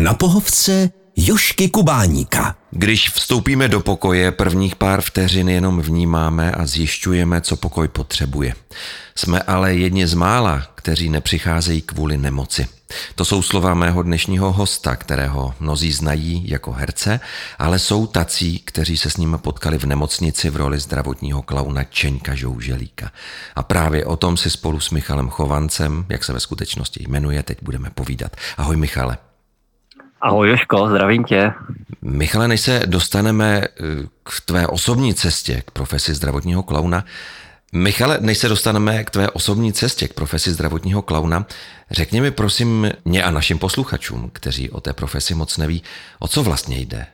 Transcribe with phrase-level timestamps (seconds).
[0.00, 2.56] Na pohovce Jošky Kubáníka.
[2.70, 8.54] Když vstoupíme do pokoje, prvních pár vteřin jenom vnímáme a zjišťujeme, co pokoj potřebuje.
[9.14, 12.66] Jsme ale jedni z mála, kteří nepřicházejí kvůli nemoci.
[13.14, 17.20] To jsou slova mého dnešního hosta, kterého mnozí znají jako herce,
[17.58, 22.34] ale jsou tací, kteří se s ním potkali v nemocnici v roli zdravotního klauna Čeňka
[22.34, 23.12] Žouželíka.
[23.56, 27.58] A právě o tom si spolu s Michalem Chovancem, jak se ve skutečnosti jmenuje, teď
[27.62, 28.36] budeme povídat.
[28.56, 29.18] Ahoj Michale.
[30.20, 31.52] Ahoj Joško, zdravím tě.
[32.02, 33.68] Michale, než se dostaneme eh,
[34.22, 37.04] k tvé osobní cestě, k profesi zdravotního klauna,
[37.72, 41.44] Michale, než se dostaneme k tvé osobní cestě, k profesi zdravotního klauna,
[41.90, 45.82] řekni mi prosím mě a našim posluchačům, kteří o té profesi moc neví,
[46.18, 47.06] o co vlastně jde.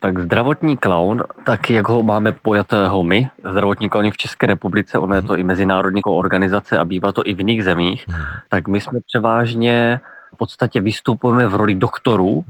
[0.00, 5.14] Tak zdravotní klaun, tak jak ho máme pojatého my, zdravotní klauni v České republice, ono
[5.14, 8.24] je to i mezinárodní organizace a bývá to i v jiných zemích, hmm.
[8.48, 10.00] tak my jsme převážně
[10.34, 12.44] v podstatě vystupujeme v roli doktorů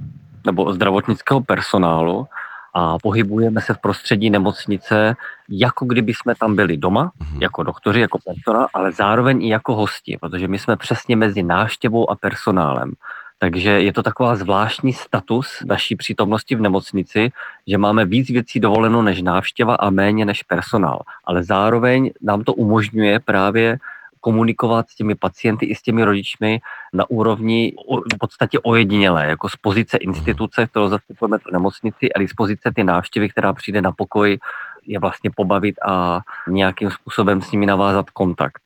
[0.46, 2.26] nebo zdravotnického personálu
[2.74, 5.16] a pohybujeme se v prostředí nemocnice,
[5.48, 7.42] jako kdyby jsme tam byli doma, mm-hmm.
[7.42, 12.10] jako doktoři, jako personál, ale zároveň i jako hosti, protože my jsme přesně mezi návštěvou
[12.10, 12.92] a personálem.
[13.38, 17.32] Takže je to taková zvláštní status naší přítomnosti v nemocnici,
[17.66, 21.00] že máme víc věcí dovoleno než návštěva a méně než personál.
[21.24, 23.78] Ale zároveň nám to umožňuje právě
[24.20, 26.60] komunikovat s těmi pacienty i s těmi rodičmi
[26.92, 27.72] na úrovni
[28.14, 32.84] v podstatě ojedinělé, jako z pozice instituce, kterou zastupujeme v nemocnici, a z pozice ty
[32.84, 34.38] návštěvy, která přijde na pokoj,
[34.86, 38.62] je vlastně pobavit a nějakým způsobem s nimi navázat kontakt.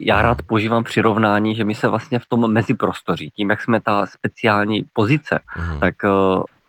[0.00, 4.06] Já rád požívám přirovnání, že my se vlastně v tom meziprostoří, tím, jak jsme ta
[4.06, 5.80] speciální pozice, mm.
[5.80, 6.08] tak eh,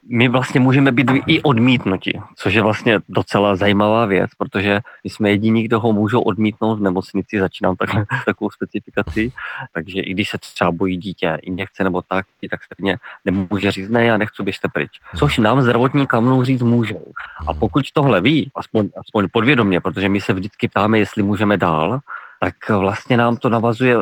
[0.09, 5.29] my vlastně můžeme být i odmítnuti, což je vlastně docela zajímavá věc, protože my jsme
[5.29, 9.31] jediní, kdo ho můžou odmítnout v nemocnici, začínám takhle, takovou specifikaci,
[9.73, 14.05] takže i když se třeba bojí dítě injekce nebo tak, tak stejně nemůže říct, ne,
[14.05, 14.91] já nechci, běžte pryč.
[15.15, 17.05] Což nám zdravotní kamnou říct můžou.
[17.47, 21.99] A pokud tohle ví, aspoň, aspoň podvědomě, protože my se vždycky ptáme, jestli můžeme dál,
[22.39, 23.95] tak vlastně nám to navazuje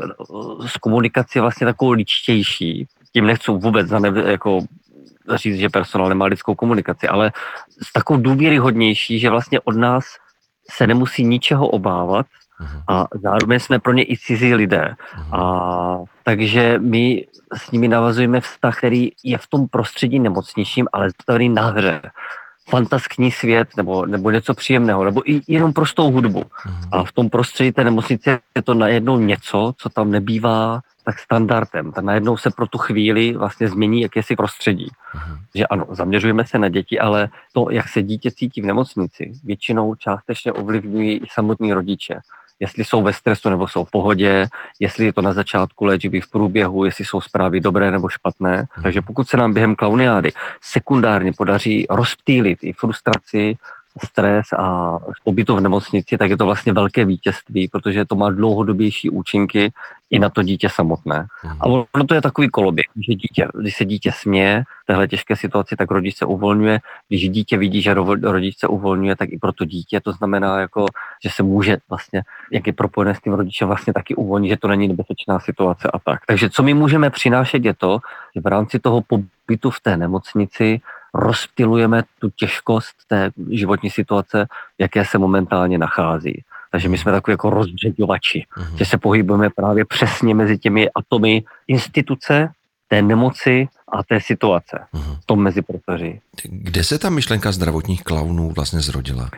[0.65, 4.59] s komunikací vlastně takovou ličtější, tím nechci vůbec zane, jako
[5.37, 7.31] říct, že personál nemá lidskou komunikaci, ale
[7.83, 10.05] s takovou důvěryhodnější, že vlastně od nás
[10.71, 12.25] se nemusí ničeho obávat
[12.59, 12.81] mhm.
[12.87, 14.95] a zároveň jsme pro ně i cizí lidé.
[15.17, 15.33] Mhm.
[15.33, 21.49] A takže my s nimi navazujeme vztah, který je v tom prostředí nemocničním, ale který
[21.49, 22.01] na hře
[22.69, 26.43] fantaskní svět nebo, nebo něco příjemného, nebo i jenom prostou hudbu.
[26.65, 26.89] Mhm.
[26.91, 31.91] A v tom prostředí té nemocnice je to najednou něco, co tam nebývá tak standardem.
[31.91, 34.87] Tak najednou se pro tu chvíli vlastně změní jakési prostředí.
[34.87, 35.37] Uh-huh.
[35.55, 39.95] Že ano, zaměřujeme se na děti, ale to, jak se dítě cítí v nemocnici, většinou
[39.95, 42.19] částečně ovlivňují i samotní rodiče.
[42.59, 44.47] Jestli jsou ve stresu nebo jsou v pohodě,
[44.79, 48.63] jestli je to na začátku léčby v průběhu, jestli jsou zprávy dobré nebo špatné.
[48.63, 48.83] Uh-huh.
[48.83, 50.31] Takže pokud se nám během klauniády
[50.61, 53.57] sekundárně podaří rozptýlit i frustraci,
[54.05, 59.09] stres a pobytu v nemocnici, tak je to vlastně velké vítězství, protože to má dlouhodobější
[59.09, 59.71] účinky
[60.09, 61.27] i na to dítě samotné.
[61.59, 61.83] A mhm.
[61.91, 65.75] ono to je takový koloběh, že dítě, když se dítě směje v téhle těžké situaci,
[65.75, 66.79] tak rodič se uvolňuje.
[67.07, 67.93] Když dítě vidí, že
[68.23, 70.85] rodič se uvolňuje, tak i pro to dítě to znamená, jako,
[71.23, 72.21] že se může vlastně,
[72.51, 75.99] jak je propojené s tím rodičem, vlastně taky uvolnit, že to není nebezpečná situace a
[75.99, 76.19] tak.
[76.27, 77.99] Takže co my můžeme přinášet je to,
[78.35, 80.81] že v rámci toho pobytu v té nemocnici
[81.13, 84.47] rozptilujeme tu těžkost té životní situace,
[84.79, 86.43] jaké se momentálně nachází.
[86.71, 88.75] Takže my jsme takový jako rozředovači, uh-huh.
[88.75, 92.49] že se pohybujeme právě přesně mezi těmi atomy instituce,
[92.87, 95.17] té nemoci a té situace uh-huh.
[95.21, 96.21] v tom meziprostoří.
[96.43, 99.29] Kde se ta myšlenka zdravotních klaunů vlastně zrodila?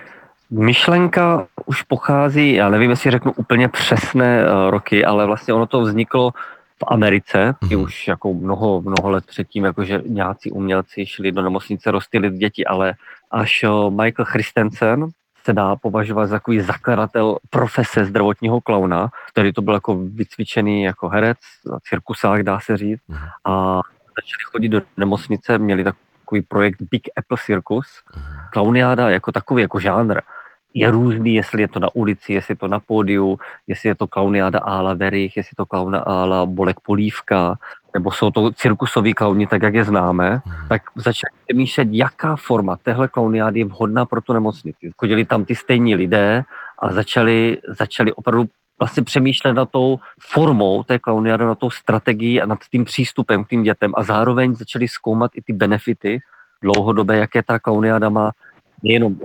[0.50, 5.82] Myšlenka už pochází, já nevím, jestli řeknu úplně přesné uh, roky, ale vlastně ono to
[5.82, 6.34] vzniklo
[6.82, 7.84] v Americe, mm-hmm.
[7.84, 12.94] už jako mnoho, mnoho let předtím, jakože nějací umělci šli do nemocnice rozstylit děti, ale
[13.32, 15.08] až Michael Christensen
[15.44, 21.10] se dá považovat za takový zakladatel profese zdravotního klauna, který to byl jako vycvičený jako
[21.10, 21.38] herec,
[21.84, 23.30] cirkusák dá se říct, mm-hmm.
[23.46, 23.82] a
[24.22, 28.50] začali chodit do nemocnice, měli takový projekt Big Apple Circus, mm-hmm.
[28.52, 30.22] klauniáda jako takový jako žánr
[30.74, 34.08] je různý, jestli je to na ulici, jestli je to na pódiu, jestli je to
[34.08, 37.58] klauniáda ála Verich, jestli je to klauna ála Bolek Polívka,
[37.94, 40.68] nebo jsou to cirkusoví klauni, tak jak je známe, hmm.
[40.70, 44.92] tak začali přemýšlet, jaká forma téhle klauniády je vhodná pro tu nemocnici.
[44.98, 46.44] Chodili tam ty stejní lidé
[46.80, 48.46] a začali, začali opravdu
[48.80, 53.48] vlastně přemýšlet na tou formou té klauniády, na tou strategií a nad tím přístupem k
[53.48, 56.20] tým dětem a zároveň začali zkoumat i ty benefity
[56.64, 58.32] dlouhodobé, jaké ta klauniáda má
[58.84, 59.16] nejenom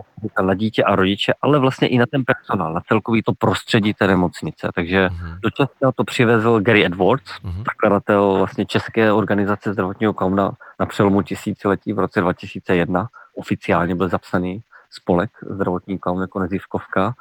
[0.42, 4.06] na dítě a rodiče, ale vlastně i na ten personál, na celkový to prostředí té
[4.06, 4.68] nemocnice.
[4.74, 5.40] Takže uh-huh.
[5.40, 7.30] do Česka to přivezl Gary Edwards,
[7.66, 13.08] zakladatel vlastně České organizace zdravotního klauna na přelomu tisíciletí v roce 2001.
[13.36, 14.60] Oficiálně byl zapsaný
[14.90, 17.14] spolek zdravotní klaun jako neziskovka.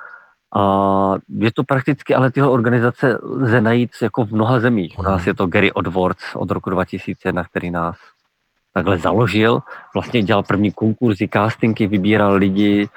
[0.56, 5.00] A je to prakticky, ale tyhle organizace lze najít jako v mnoha zemích.
[5.00, 7.98] U nás je to Gary Edwards od roku 2001, který nás
[8.76, 9.60] takhle založil.
[9.94, 12.90] Vlastně dělal první konkurzy, castingy, vybíral lidi,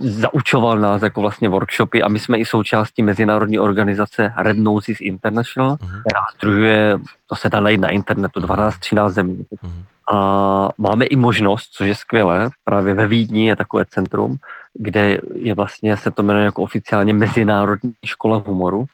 [0.00, 5.76] zaučoval nás jako vlastně workshopy a my jsme i součástí mezinárodní organizace Red Noses International,
[5.76, 6.00] uh-huh.
[6.00, 9.46] která združuje, to se dá najít na internetu, 12-13 zemí.
[9.62, 9.70] Uh-huh.
[10.12, 14.36] A máme i možnost, což je skvělé, právě ve Vídni je takové centrum,
[14.74, 18.88] kde je vlastně, se to jmenuje jako oficiálně Mezinárodní škola humoru, uh-huh.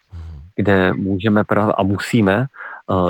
[0.56, 2.46] kde můžeme právě a musíme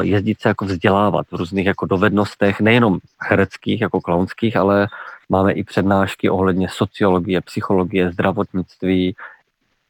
[0.02, 4.88] jezdit se jako vzdělávat v různých jako dovednostech, nejenom hereckých, jako klaunských, ale
[5.28, 9.14] máme i přednášky ohledně sociologie, psychologie, zdravotnictví,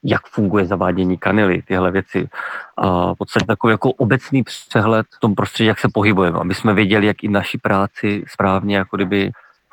[0.04, 2.28] jak funguje zavádění kanily, tyhle věci.
[2.76, 6.74] A v podstatě takový jako obecný přehled v tom prostředí, jak se pohybujeme, aby jsme
[6.74, 9.30] věděli, jak i naši práci správně jako kdyby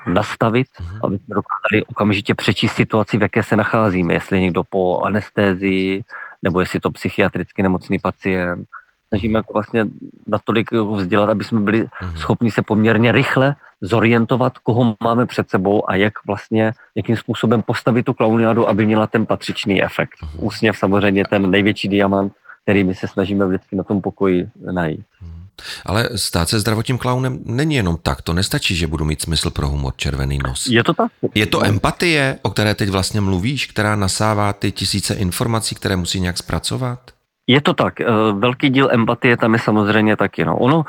[0.07, 0.99] nastavit, mhm.
[1.03, 6.03] aby jsme dokázali okamžitě přečíst situaci, v jaké se nacházíme, jestli někdo po anestézii,
[6.43, 8.67] nebo jestli to psychiatricky nemocný pacient,
[9.09, 9.85] snažíme jako vlastně
[10.27, 12.15] natolik vzdělat, aby jsme byli mm-hmm.
[12.15, 18.03] schopni se poměrně rychle zorientovat, koho máme před sebou a jak vlastně, jakým způsobem postavit
[18.03, 20.19] tu klauniádu, aby měla ten patřičný efekt.
[20.21, 20.45] Mm-hmm.
[20.45, 22.33] Úsměv samozřejmě ten největší diamant,
[22.63, 25.05] který my se snažíme vždycky na tom pokoji najít.
[25.23, 25.39] Mm-hmm.
[25.85, 28.21] Ale stát se zdravotním klaunem není jenom tak.
[28.21, 30.67] To nestačí, že budu mít smysl pro humor, červený nos.
[30.67, 31.11] Je to tak.
[31.35, 36.19] Je to empatie, o které teď vlastně mluvíš, která nasává ty tisíce informací, které musí
[36.19, 36.99] nějak zpracovat?
[37.49, 38.01] Je to tak.
[38.01, 40.45] Eh, velký díl empatie tam je samozřejmě taky.
[40.45, 40.57] No.
[40.57, 40.85] Ono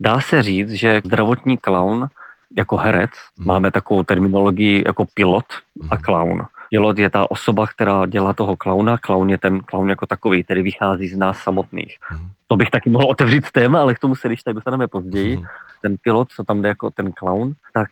[0.00, 2.08] dá se říct, že zdravotní klaun
[2.56, 3.46] jako herec hmm.
[3.46, 5.44] máme takovou terminologii jako pilot
[5.90, 6.02] a hmm.
[6.02, 6.42] klaun.
[6.70, 10.62] Pilot je ta osoba, která dělá toho klauna, klaun je ten klaun jako takový, který
[10.62, 11.96] vychází z nás samotných.
[12.00, 12.28] Hmm.
[12.46, 15.36] To bych taky mohl otevřít téma, ale k tomu se když tak dostaneme později.
[15.36, 15.46] Hmm.
[15.82, 17.88] Ten pilot, co tam jde jako ten klaun, tak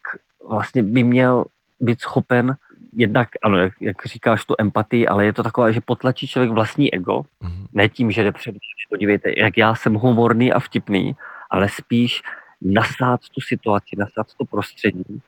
[0.48, 1.44] vlastně by měl
[1.80, 2.56] být schopen
[2.92, 6.94] jednak, ano, jak, jak říkáš, tu empatii, ale je to taková, že potlačí člověk vlastní
[6.94, 7.66] ego, mm-hmm.
[7.72, 8.54] ne tím, že jde před,
[8.90, 11.16] podívejte, jak já jsem humorný a vtipný,
[11.50, 12.22] ale spíš
[12.62, 15.20] nasát tu situaci, nasát to prostředí,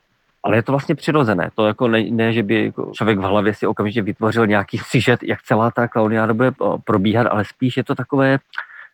[0.42, 1.50] ale je to vlastně přirozené.
[1.54, 5.22] To jako ne, ne že by jako člověk v hlavě si okamžitě vytvořil nějaký sižet,
[5.22, 6.52] jak celá ta klauniáda bude
[6.84, 8.38] probíhat, ale spíš je to takové,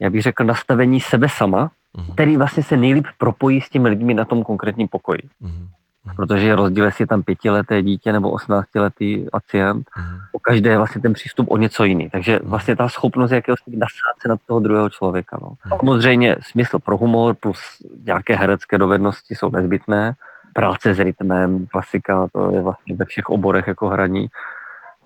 [0.00, 2.12] já bych řekl, nastavení sebe sama, mm-hmm.
[2.12, 5.20] který vlastně se nejlíp propojí s těmi lidmi na tom konkrétním pokoji.
[5.42, 5.69] Mm-hmm
[6.17, 9.91] protože je rozdíl, jestli je tam pětileté dítě nebo osmnáctiletý pacient.
[9.99, 10.19] Mm.
[10.32, 12.11] U každé je vlastně ten přístup o něco jiný.
[12.11, 12.50] Takže mhm.
[12.50, 15.38] vlastně ta schopnost jakéhosi nasát se na toho druhého člověka.
[15.43, 15.53] No.
[15.69, 17.58] Samozřejmě smysl pro humor plus
[18.05, 20.14] nějaké herecké dovednosti jsou nezbytné.
[20.53, 24.29] Práce s rytmem, klasika, to je vlastně ve všech oborech jako hraní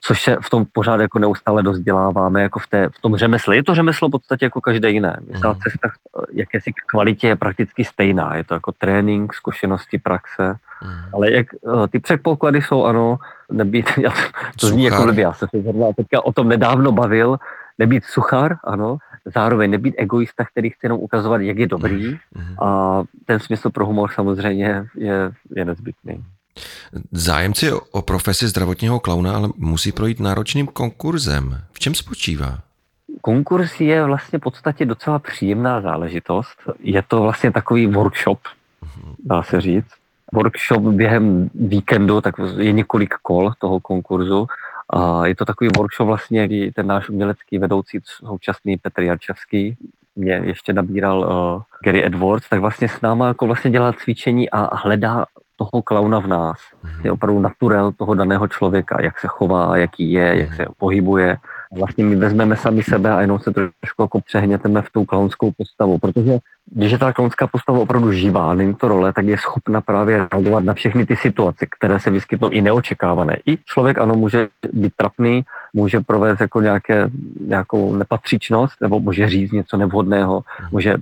[0.01, 3.57] což se v tom pořád jako neustále dozděláváme jako v, té, v tom řemesle.
[3.57, 5.21] Je to řemeslo v podstatě jako každé jiné.
[5.43, 5.61] Ta mhm.
[5.61, 5.89] cesta
[6.33, 8.37] jakési kvalitě je prakticky stejná.
[8.37, 10.57] Je to jako trénink, zkušenosti, praxe.
[10.85, 11.15] Mm.
[11.15, 13.19] Ale jak eh, ty předpoklady jsou, ano,
[13.53, 14.11] nebýt, já,
[14.61, 17.39] to zní jako blbě, já jsem se zrovna teďka o tom nedávno bavil,
[17.79, 18.99] nebýt suchar, ano,
[19.35, 22.57] zároveň nebýt egoista, který chce jenom ukazovat, jak je dobrý mm.
[22.63, 26.25] a ten smysl pro humor samozřejmě je, je nezbytný.
[27.13, 31.61] Zájemci o profesi zdravotního klauna ale musí projít náročným konkurzem.
[31.73, 32.59] V čem spočívá?
[33.21, 36.57] Konkurs je vlastně v podstatě docela příjemná záležitost.
[36.81, 38.39] Je to vlastně takový workshop,
[39.25, 39.91] dá se říct.
[40.33, 44.47] Workshop během víkendu, tak je několik kol toho konkurzu.
[44.91, 49.77] A je to takový workshop vlastně, kdy ten náš umělecký vedoucí současný Petr Jarčevský
[50.17, 54.77] mě ještě nabíral uh, Gary Edwards, tak vlastně s náma jako vlastně dělá cvičení a
[54.77, 55.27] hledá
[55.61, 56.59] toho klauna v nás.
[56.59, 57.05] Mm-hmm.
[57.05, 61.37] Je opravdu naturel toho daného člověka, jak se chová, jaký je, jak se pohybuje.
[61.79, 65.99] Vlastně my vezmeme sami sebe a jenom se trošku jako přehněteme v tou klaunskou postavu,
[65.99, 66.39] protože
[66.73, 70.65] když je ta klaunská postava opravdu živá, není to role, tak je schopna právě reagovat
[70.65, 73.37] na všechny ty situace, které se vyskytnou i neočekávané.
[73.47, 79.53] I člověk ano může být trapný, může provést jako nějaké, nějakou nepatřičnost, nebo může říct
[79.53, 80.69] něco nevhodného, mhm.
[80.73, 80.97] může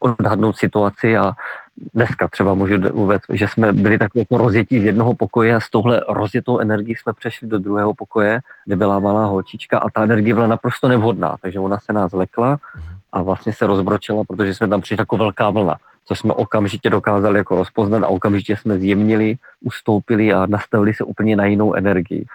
[0.00, 1.32] odhadnout situaci a
[1.94, 5.70] dneska třeba můžu uvést, že jsme byli tak jako rozjetí z jednoho pokoje a s
[5.70, 10.34] touhle rozjetou energií jsme přešli do druhého pokoje, kde byla malá holčička a ta energie
[10.34, 12.58] byla naprosto nevhodná, takže ona se nás lekla
[13.12, 17.38] a vlastně se rozbročila, protože jsme tam přišli jako velká vlna, co jsme okamžitě dokázali
[17.38, 22.26] jako rozpoznat a okamžitě jsme zjemnili, ustoupili a nastavili se úplně na jinou energii.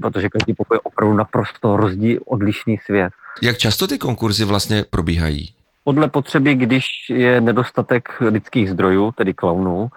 [0.00, 3.12] Protože každý pokoj je opravdu naprosto rozdíl, odlišný svět.
[3.42, 5.48] Jak často ty konkurzy vlastně probíhají?
[5.84, 9.90] Podle potřeby, když je nedostatek lidských zdrojů, tedy klaunů,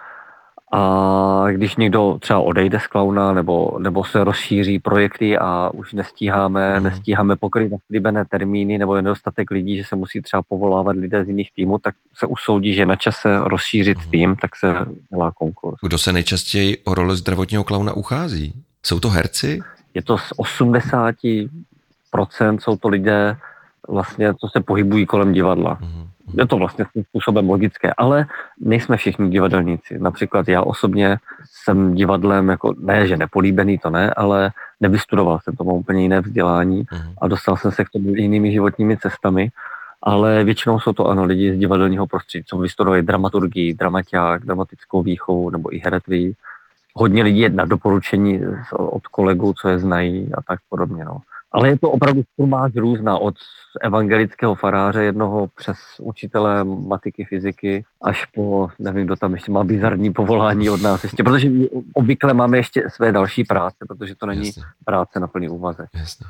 [0.75, 6.79] A když někdo třeba odejde z klauna nebo, nebo se rozšíří projekty a už nestíháme,
[6.79, 6.83] mm.
[6.83, 11.27] nestíháme pokryt naslíbené termíny nebo je nedostatek lidí, že se musí třeba povolávat lidé z
[11.27, 14.11] jiných týmů, tak se usoudí, že na čase rozšířit mm.
[14.11, 14.75] tým, tak se
[15.09, 15.77] dělá konkurs.
[15.81, 18.53] Kdo se nejčastěji o roli zdravotního klauna uchází?
[18.83, 19.61] Jsou to herci?
[19.93, 21.49] Je to z 80%
[22.59, 23.37] jsou to lidé,
[23.89, 25.77] vlastně, co se pohybují kolem divadla.
[25.81, 26.03] Mm.
[26.33, 28.25] Je to vlastně tím způsobem logické, ale
[28.59, 29.99] nejsme všichni divadelníci.
[29.99, 31.17] Například já osobně
[31.51, 36.21] jsem divadlem, jako ne, že nepolíbený, to ne, ale nevystudoval jsem to, mám úplně jiné
[36.21, 37.13] vzdělání mhm.
[37.21, 39.49] a dostal jsem se k tomu jinými životními cestami,
[40.01, 45.49] ale většinou jsou to ano lidi z divadelního prostředí, co vystudovali dramaturgii, dramaťák, dramatickou výchovu
[45.49, 46.35] nebo i herectví.
[46.95, 48.41] Hodně lidí je na doporučení
[48.77, 51.05] od kolegů, co je znají a tak podobně.
[51.05, 51.17] No.
[51.51, 53.35] Ale je to opravdu formáž různá od
[53.81, 60.13] evangelického faráře jednoho přes učitele matiky, fyziky, až po, nevím, kdo tam ještě má bizarní
[60.13, 61.49] povolání od nás ještě, protože
[61.93, 64.63] obvykle máme ještě své další práce, protože to není Jasně.
[64.85, 65.89] práce na plný úvazek.
[65.95, 66.25] Jasně.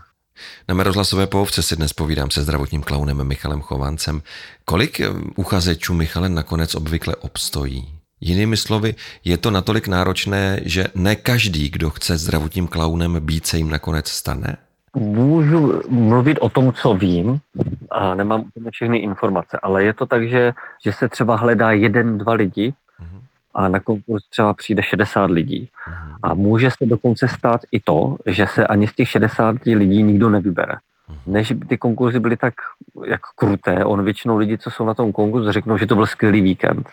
[0.67, 4.21] Na mé rozhlasové pohovce si dnes povídám se zdravotním klaunem Michalem Chovancem.
[4.65, 7.99] Kolik eh, uchazečů Michale nakonec obvykle obstojí?
[8.21, 13.57] Jinými slovy, je to natolik náročné, že ne každý, kdo chce zdravotním klaunem být, se
[13.57, 14.57] jim nakonec stane?
[14.95, 17.39] Můžu mluvit o tom, co vím,
[17.91, 20.53] a nemám úplně všechny informace, ale je to tak, že,
[20.85, 22.73] že se třeba hledá jeden, dva lidi
[23.53, 25.69] a na konkurs třeba přijde 60 lidí.
[26.23, 30.29] A může se dokonce stát i to, že se ani z těch 60 lidí nikdo
[30.29, 30.75] nevybere.
[31.25, 32.53] Než ty konkurzy byly tak
[33.05, 36.41] jak kruté, on většinou lidí, co jsou na tom konkurzu, řeknou, že to byl skvělý
[36.41, 36.89] víkend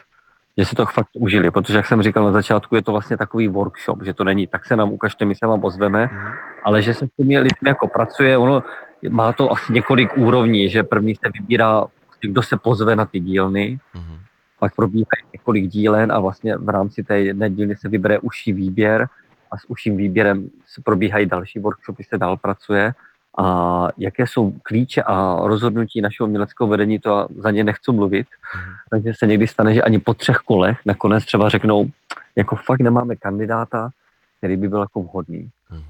[0.59, 3.49] že si to fakt užili, protože jak jsem říkal na začátku, je to vlastně takový
[3.49, 6.19] workshop, že to není, tak se nám ukažte, my se vám ozveme, mm.
[6.65, 8.63] ale že se s těmi lidmi jako pracuje, ono
[9.09, 11.85] má to asi několik úrovní, že první se vybírá,
[12.21, 14.19] kdo se pozve na ty dílny, mm.
[14.59, 19.09] pak probíhá několik dílen a vlastně v rámci té jedné dílny se vybere užší výběr
[19.51, 22.95] a s užším výběrem se probíhají další workshopy, se dál pracuje
[23.41, 28.27] a jaké jsou klíče a rozhodnutí našeho uměleckého vedení, to za ně nechci mluvit.
[28.57, 28.73] Mm.
[28.91, 31.91] Takže se někdy stane, že ani po třech kolech nakonec třeba řeknou,
[32.37, 33.91] jako fakt nemáme kandidáta,
[34.39, 35.51] který by byl jako vhodný.
[35.71, 35.83] Mm.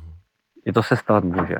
[0.64, 1.56] I to se stát může.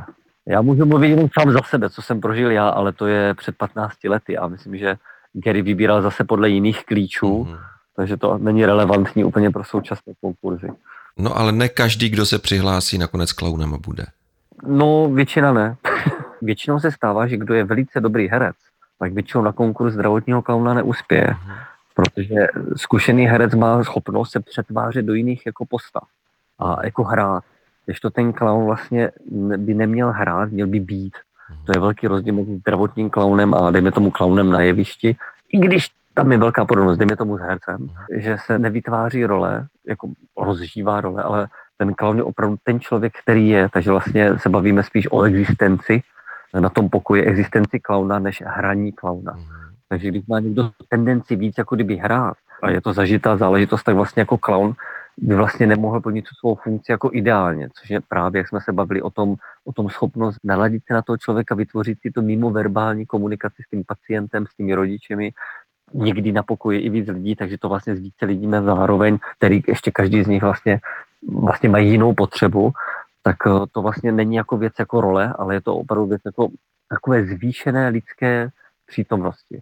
[0.47, 3.57] Já můžu mluvit jenom sám za sebe, co jsem prožil já, ale to je před
[3.57, 4.97] 15 lety a myslím, že
[5.33, 7.57] Gary vybíral zase podle jiných klíčů, mm.
[7.97, 10.69] takže to není relevantní úplně pro současné konkurzy.
[11.17, 14.07] No ale ne každý, kdo se přihlásí, nakonec klaunem bude.
[14.67, 15.77] No, většina ne.
[16.43, 18.57] většinou se stává, že kdo je velice dobrý herec,
[18.99, 21.55] tak většinou na konkurs zdravotního klauna neuspěje, uh-huh.
[21.95, 26.03] protože zkušený herec má schopnost se přetvářet do jiných jako postav
[26.59, 27.45] a jako hrát.
[27.87, 29.11] Když to ten klaun vlastně
[29.57, 31.15] by neměl hrát, měl by být.
[31.15, 31.65] Uh-huh.
[31.65, 35.17] To je velký rozdíl mezi zdravotním klaunem a dejme tomu klaunem na jevišti.
[35.53, 38.21] I když tam je velká podobnost, dejme tomu s hercem, uh-huh.
[38.21, 41.49] že se nevytváří role, jako rozžívá role, ale
[41.81, 46.03] ten klaun je opravdu ten člověk, který je, takže vlastně se bavíme spíš o existenci,
[46.61, 49.33] na tom pokoji existenci klauna, než hraní klauna.
[49.33, 49.45] Mm.
[49.89, 53.95] Takže když má někdo tendenci víc jako kdyby hrát, a je to zažitá záležitost, tak
[53.95, 54.75] vlastně jako klaun
[55.17, 58.73] by vlastně nemohl plnit tu svou funkci jako ideálně, což je právě, jak jsme se
[58.73, 59.35] bavili o tom,
[59.65, 63.71] o tom schopnost naladit se na toho člověka, vytvořit si to mimo verbální komunikaci s
[63.71, 65.33] tím pacientem, s těmi rodičemi,
[65.95, 69.91] někdy na pokoji i víc lidí, takže to vlastně s více lidíme zároveň, který ještě
[69.91, 70.81] každý z nich vlastně
[71.29, 72.73] vlastně mají jinou potřebu,
[73.23, 76.49] tak eh, to vlastně není jako věc jako role, ale je to opravdu věc jako
[76.89, 78.49] takové zvýšené lidské
[78.87, 79.61] přítomnosti.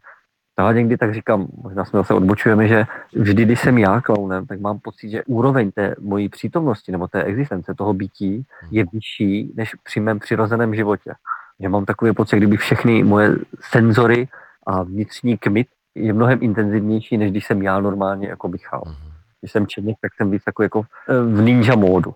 [0.59, 4.61] Já někdy tak říkám, možná jsme zase odbočujeme, že vždy, když jsem já klaunem, tak
[4.61, 9.75] mám pocit, že úroveň té mojí přítomnosti nebo té existence, toho bytí je vyšší než
[9.75, 11.13] při mém přirozeném životě.
[11.61, 14.29] Že mám takový pocit, kdyby všechny moje senzory
[14.67, 18.81] a vnitřní kmit je mnohem intenzivnější, než když jsem já normálně jako bychal.
[18.81, 19.08] Mm-hmm
[19.41, 22.15] když jsem černík, tak jsem víc jako, jako v ninja módu.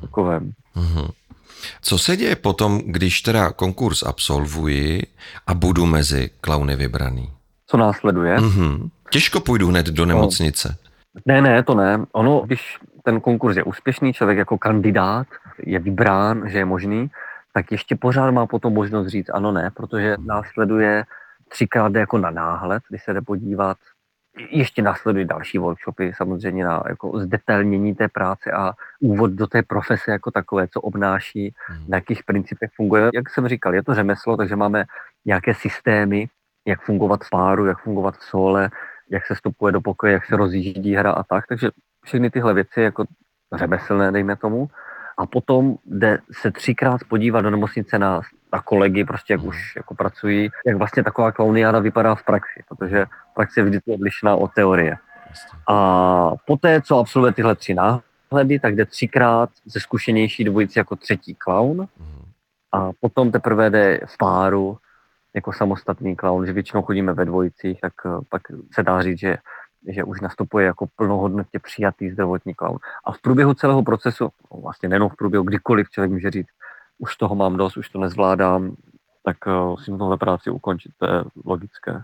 [0.00, 0.52] Takovém.
[0.76, 1.10] Mm-hmm.
[1.82, 5.02] Co se děje potom, když teda konkurs absolvuji
[5.46, 7.32] a budu mezi klauny vybraný?
[7.66, 8.36] Co následuje?
[8.36, 8.90] Mm-hmm.
[9.10, 10.08] Těžko půjdu hned do no.
[10.08, 10.76] nemocnice.
[11.26, 12.04] Ne, ne, to ne.
[12.12, 15.26] Ono, když ten konkurs je úspěšný, člověk jako kandidát
[15.58, 17.10] je vybrán, že je možný,
[17.54, 21.04] tak ještě pořád má potom možnost říct ano, ne, protože následuje
[21.48, 23.76] třikrát jako na náhled, když se jde podívat
[24.50, 30.10] ještě následují další workshopy, samozřejmě na jako zdetailnění té práce a úvod do té profese
[30.10, 31.84] jako takové, co obnáší, hmm.
[31.88, 33.10] na jakých principech funguje.
[33.14, 34.84] Jak jsem říkal, je to řemeslo, takže máme
[35.24, 36.28] nějaké systémy,
[36.66, 38.70] jak fungovat v páru, jak fungovat v sole,
[39.10, 41.46] jak se vstupuje do pokoje, jak se rozjíždí hra a tak.
[41.46, 41.70] Takže
[42.04, 43.04] všechny tyhle věci jako
[43.54, 44.68] řemeslné, dejme tomu.
[45.18, 48.20] A potom jde se třikrát podívat do nemocnice na
[48.52, 53.06] a kolegy, prostě jak už jako pracují, jak vlastně taková klauniáda vypadá v praxi, protože
[53.34, 54.96] praxe je vždycky odlišná od teorie.
[55.68, 61.34] A poté, co absolvuje tyhle tři náhledy, tak jde třikrát ze zkušenější dvojici jako třetí
[61.34, 62.24] klaun Mhm.
[62.72, 64.78] a potom teprve jde v páru
[65.34, 68.42] jako samostatný klaun, že většinou chodíme ve dvojicích, tak eh, pak
[68.74, 69.36] se dá říct, že,
[69.88, 72.78] že už nastupuje jako plnohodnotně přijatý zdravotní klaun.
[73.04, 76.48] A v průběhu celého procesu, no vlastně nejenom v průběhu, kdykoliv člověk může říct,
[77.00, 78.76] už toho mám dost, už to nezvládám,
[79.24, 82.02] tak uh, musím tohle práci ukončit, to je logické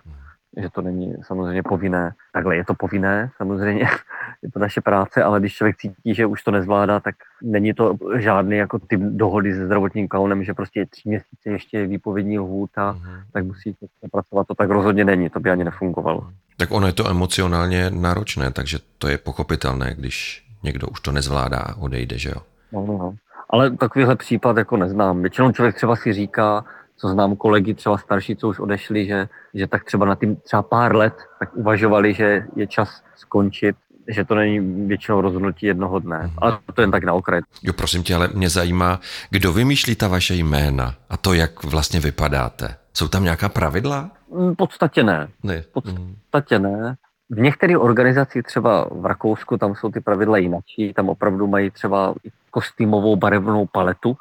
[0.63, 2.15] že to není samozřejmě povinné.
[2.33, 3.89] Takhle je to povinné, samozřejmě,
[4.43, 7.97] je to naše práce, ale když člověk cítí, že už to nezvládá, tak není to
[8.19, 12.93] žádný jako typ dohody se zdravotním klaunem, že prostě tři měsíce ještě je výpovědní lhůta,
[12.93, 13.21] Mhm.
[13.33, 13.77] tak musí
[14.13, 14.47] pracovat.
[14.47, 16.31] To tak rozhodně není, to by ani nefungovalo.
[16.57, 21.59] Tak ono je to emocionálně náročné, takže to je pochopitelné, když někdo už to nezvládá
[21.59, 22.43] a odejde, že jo?
[22.73, 23.15] No, no, no.
[23.51, 25.21] Ale takovýhle případ jako neznám.
[25.21, 26.65] Většinou člověk třeba si říká,
[26.97, 30.63] co znám kolegy třeba starší, co už odešli, že, že tak třeba na tím třeba
[30.63, 33.77] pár let tak uvažovali, že je čas skončit,
[34.09, 36.31] že to není většinou rozhodnutí jednoho dne.
[36.39, 37.41] Ale to jen tak na okraj.
[37.63, 39.01] Jo, prosím tě, ale mě zajímá,
[39.31, 42.77] kdo vymýšlí ta vaše jména a to, jak vlastně vypadáte.
[42.95, 44.11] Jsou tam nějaká pravidla?
[44.31, 45.29] V podstatě ne.
[45.43, 45.63] Ne.
[45.63, 46.97] V podstatě ne.
[47.31, 52.15] V některých organizacích, třeba v Rakousku, tam jsou ty pravidla jinačí, tam opravdu mají třeba
[52.51, 54.17] kostýmovou barevnou paletu,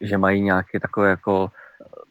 [0.00, 1.50] že mají nějaký takový jako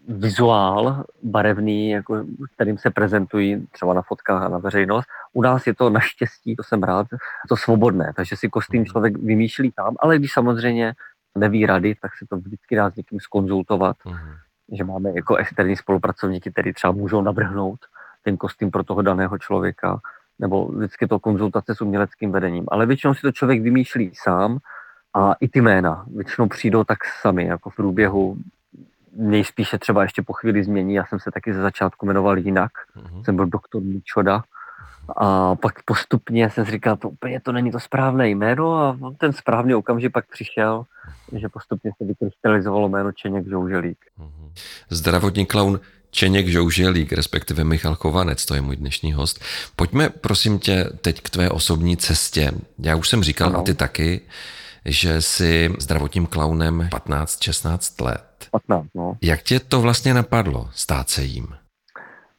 [0.07, 2.23] vizuál barevný, jako,
[2.55, 5.07] kterým se prezentují třeba na fotkách a na veřejnost.
[5.33, 7.07] U nás je to naštěstí, to jsem rád,
[7.49, 10.93] to svobodné, takže si kostým člověk vymýšlí tam, ale když samozřejmě
[11.37, 14.29] neví rady, tak se to vždycky dá s někým skonzultovat, Mhm.
[14.71, 17.79] že máme jako externí spolupracovníky, kteří třeba můžou navrhnout
[18.23, 19.99] ten kostým pro toho daného člověka,
[20.39, 22.65] nebo vždycky to konzultace s uměleckým vedením.
[22.67, 24.57] Ale většinou si to člověk vymýšlí sám
[25.13, 28.37] a i ty jména většinou přijdou tak sami, jako v průběhu
[29.15, 30.93] nejspíše třeba ještě po chvíli změní.
[30.93, 33.23] Já jsem se taky ze začátku jmenoval jinak, Mhm.
[33.23, 34.43] jsem byl doktor Mičoda.
[35.17, 39.33] A pak postupně jsem si říkal, to úplně to není to správné jméno a ten
[39.33, 40.83] správný okamžik pak přišel,
[41.31, 43.97] že postupně se vykrystalizovalo jméno Čeněk Žouželík.
[44.17, 44.51] Mhm.
[44.89, 45.79] Zdravotní klaun
[46.13, 49.39] Čeněk Žouželík, respektive Michal Chovanec, to je můj dnešní host.
[49.75, 52.51] Pojďme, prosím tě, teď k tvé osobní cestě.
[52.79, 53.59] Já už jsem říkal, Ano.
[53.59, 54.21] a ty taky,
[54.85, 58.47] že jsi zdravotním klaunem 15-16 let.
[58.51, 59.17] 15, no.
[59.21, 61.55] Jak tě to vlastně napadlo stát se jím?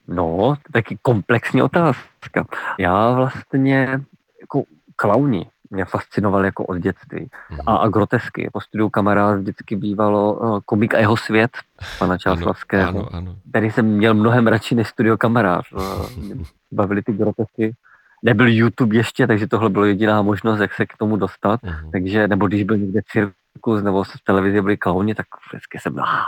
[0.08, 2.46] No, taky komplexní otázka.
[2.78, 4.00] Já vlastně
[4.40, 4.64] jako
[4.96, 7.31] klauni mě fascinovali jako od dětství.
[7.66, 8.50] A, a grotesky.
[8.53, 11.50] Po studiu kamarád vždycky bývalo uh, komik a jeho svět
[11.98, 13.37] pana Čáslavského, ano, ano.
[13.50, 15.64] který jsem měl mnohem radši než studio kamarád.
[15.72, 16.35] Uh, mě
[16.72, 17.74] bavily ty grotesky.
[18.22, 21.62] Nebyl YouTube ještě, takže tohle bylo jediná možnost, jak se k tomu dostat.
[21.62, 21.90] Mhm.
[21.90, 26.24] Takže, nebo když byl někde cirkus, nebo v televizi byli klauni, tak vždycky jsem, ah,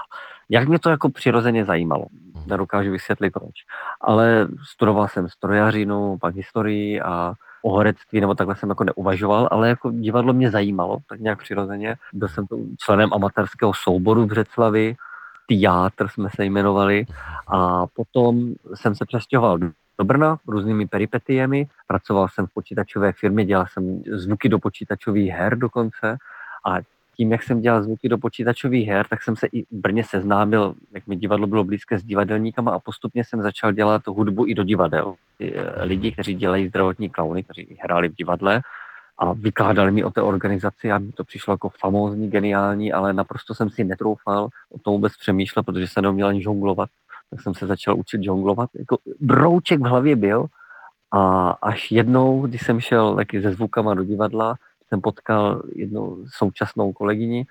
[0.49, 2.07] jak mě to jako přirozeně zajímalo.
[2.46, 3.55] Nedokážu vysvětlit proč.
[4.01, 7.35] Ale studoval jsem strojařinu, pak historii a
[7.66, 11.96] o horectví, nebo takhle jsem jako neuvažoval, ale jako divadlo mě zajímalo, tak nějak přirozeně.
[12.12, 12.46] Byl jsem
[12.79, 14.96] členem amatérského souboru v Břeclavi,
[15.48, 17.07] Teátr jsme se jmenovali
[17.46, 21.68] a potom jsem se přestěhoval do Brna různými peripetiemi.
[21.87, 26.16] Pracoval jsem v počítačové firmě, dělal jsem zvuky do počítačových her dokonce
[26.66, 26.76] a
[27.16, 30.74] tím, jak jsem dělal zvuky do počítačových her, tak jsem se i v Brně seznámil,
[30.94, 34.64] jak mi divadlo bylo blízké s divadelníkama a postupně jsem začal dělat hudbu i do
[34.64, 35.14] divadel.
[35.40, 38.62] Eh, Lidi, kteří dělají zdravotní klauny, kteří hráli v divadle
[39.18, 43.55] a vykládali mi o té organizaci a mi to přišlo jako famózní, geniální, ale naprosto
[43.55, 46.88] jsem si netroufal o tom vůbec přemýšlet, protože jsem neuměl ani žonglovat
[47.31, 48.70] tak jsem se začal učit žonglovat.
[48.74, 50.46] Jako brouček v hlavě byl
[51.12, 54.57] a až jednou, když jsem šel taky se zvukama do divadla,
[54.88, 57.46] jsem potkal jednu současnou kolegyni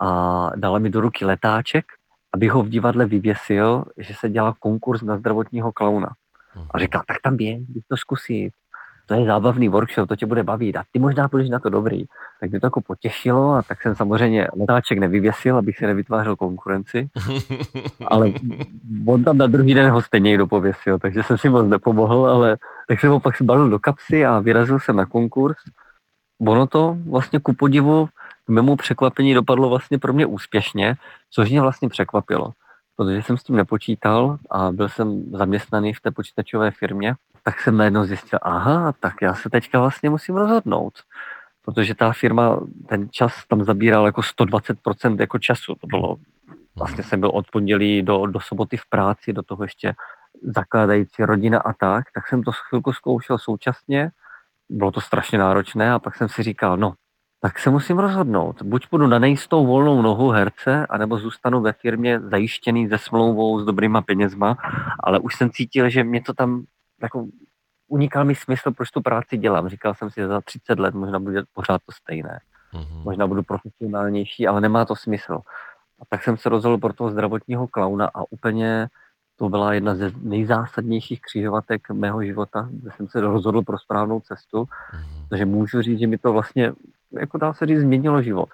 [0.00, 1.84] a dala mi do ruky letáček,
[2.34, 6.08] aby ho v divadle vyvěsil, že se dělá konkurs na zdravotního klauna.
[6.70, 8.52] A říká, tak tam běž, běž to zkusit.
[9.06, 12.04] To je zábavný workshop, to tě bude bavit a ty možná budeš na to dobrý.
[12.40, 17.08] Tak mě to jako potěšilo a tak jsem samozřejmě letáček nevyvěsil, abych si nevytvářel konkurenci
[18.06, 18.32] ale
[19.06, 22.56] on tam na druhý den ho stejně někdo pověsil, takže jsem si moc nepomohl, ale
[22.88, 25.56] tak jsem ho pak zbalil do kapsy a vyrazil jsem na konkurs.
[26.46, 28.08] Ono to vlastně ku podivu
[28.46, 30.94] k mému překvapení dopadlo vlastně pro mě úspěšně,
[31.30, 32.52] což mě vlastně překvapilo,
[32.96, 37.76] protože jsem s tím nepočítal a byl jsem zaměstnaný v té počítačové firmě, tak jsem
[37.76, 40.92] najednou zjistil, aha, tak já se teďka vlastně musím rozhodnout,
[41.64, 46.18] protože ta firma ten čas tam zabíral jako 120% jako času, to bylo
[46.76, 49.94] Vlastně jsem byl od pondělí do, do soboty v práci, do toho ještě
[50.42, 54.10] zakládající rodina a tak, tak jsem to chvilku zkoušel současně,
[54.72, 56.94] bylo to strašně náročné a pak jsem si říkal, no,
[57.40, 58.62] tak se musím rozhodnout.
[58.62, 63.64] Buď půjdu na nejistou volnou nohu herce, anebo zůstanu ve firmě zajištěný se smlouvou s
[63.64, 64.56] dobrýma penězma,
[65.00, 66.64] ale už jsem cítil, že mě to tam
[67.02, 67.26] jako
[67.88, 69.68] unikal mi smysl, proč tu práci dělám.
[69.68, 72.40] Říkal jsem si, že za 30 let možná bude pořád to stejné.
[72.74, 73.02] Mm-hmm.
[73.04, 75.40] Možná budu profesionálnější, ale nemá to smysl.
[76.00, 78.88] A tak jsem se rozhodl pro toho zdravotního klauna a úplně
[79.42, 84.62] to byla jedna ze nejzásadnějších křižovatek mého života, kde jsem se rozhodl pro správnou cestu.
[84.62, 85.26] Mm-hmm.
[85.28, 86.72] Takže můžu říct, že mi to vlastně,
[87.12, 88.48] jako dá se říct, změnilo život.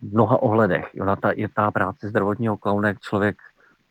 [0.00, 0.90] V mnoha ohledech.
[1.00, 3.36] Ona ta, je ta práce zdravotního klauna, jak člověk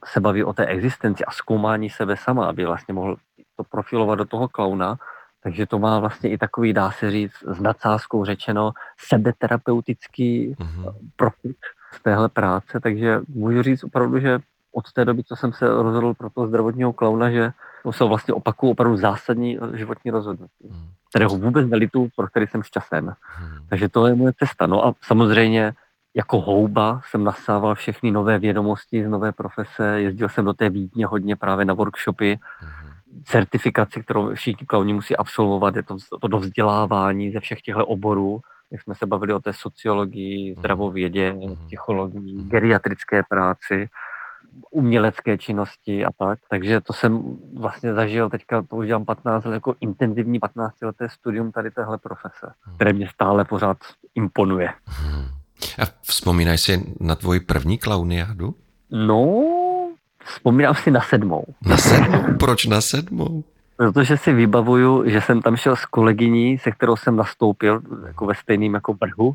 [0.06, 3.18] se baví o té existenci a zkoumání sebe sama, aby vlastně mohl
[3.58, 4.98] to profilovat do toho klauna,
[5.44, 10.94] takže to má vlastně i takový, dá se říct, s nadsázkou řečeno, sebeterapeutický mm-hmm.
[11.16, 11.58] profit
[11.92, 14.40] z téhle práce, takže můžu říct opravdu, že
[14.76, 17.52] od té doby, co jsem se rozhodl pro toho zdravotního klauna, že
[17.84, 20.88] to se vlastně opakují opravdu zásadní životní rozhodnutí, mm.
[21.10, 23.06] kterého vůbec nelitu, pro který jsem šťasten.
[23.06, 23.68] Mm.
[23.70, 24.68] Takže to je moje cesta.
[24.68, 25.74] No a samozřejmě
[26.16, 31.06] jako houba jsem nasával všechny nové vědomosti z nové profese, jezdil jsem do té Vídně
[31.06, 32.86] hodně právě na workshopy, mm
[33.24, 38.40] certifikaci, kterou všichni klauni musí absolvovat, je to, to do vzdělávání ze všech těchto oborů,
[38.72, 40.60] jak jsme se bavili o té sociologii, mhm.
[40.60, 41.56] zdravovědě, mhm.
[41.66, 43.90] psychologii, geriatrické práci,
[44.72, 46.40] umělecké činnosti a tak.
[46.50, 51.10] Takže to jsem vlastně zažil, teďka to už dělám 15 let, jako intenzivní 15 leté
[51.10, 53.78] studium tady téhle profese, které mě stále pořád
[54.16, 54.70] imponuje.
[55.82, 58.56] A vzpomínáš si na tvoji první klauniádu?
[58.92, 59.44] No,
[60.26, 61.44] Vzpomínám si na sedmou.
[61.66, 62.38] Na sedmou?
[62.40, 63.44] Proč na sedmou?
[63.78, 68.36] Protože si vybavuju, že jsem tam šel s kolegyní, se kterou jsem nastoupil jako ve
[68.36, 69.34] stejném jako vrhu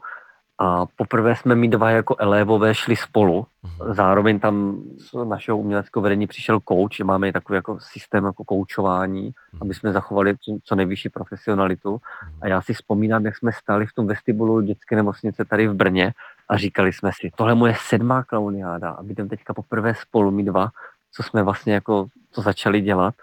[0.63, 3.47] a poprvé jsme my dva jako elevové šli spolu.
[3.63, 3.95] Mhm.
[3.95, 9.63] Zároveň tam z našeho uměleckého vedení přišel coach, máme takový jako systém jako koučování, mhm.
[9.63, 11.91] aby jsme zachovali co nejvyšší profesionalitu.
[11.91, 12.39] Mhm.
[12.41, 16.13] A já si vzpomínám, jak jsme stáli v tom vestibulu dětské nemocnice tady v Brně
[16.49, 20.71] a říkali jsme si, tohle moje sedmá klauniáda a budeme teďka poprvé spolu, my dva,
[21.13, 23.15] co jsme vlastně jako to začali dělat.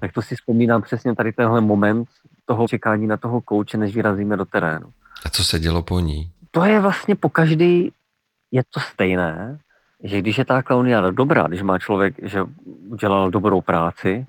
[0.00, 2.08] Tak to si vzpomínám přesně tady tenhle moment
[2.44, 4.92] toho čekání na toho kouče, než vyrazíme do terénu.
[5.24, 6.30] A co se dělo po ní?
[6.56, 7.92] To je vlastně po každý,
[8.50, 9.58] je to stejné,
[10.04, 12.42] že když je ta klauniáda dobrá, když má člověk, že
[12.88, 14.26] udělal dobrou práci,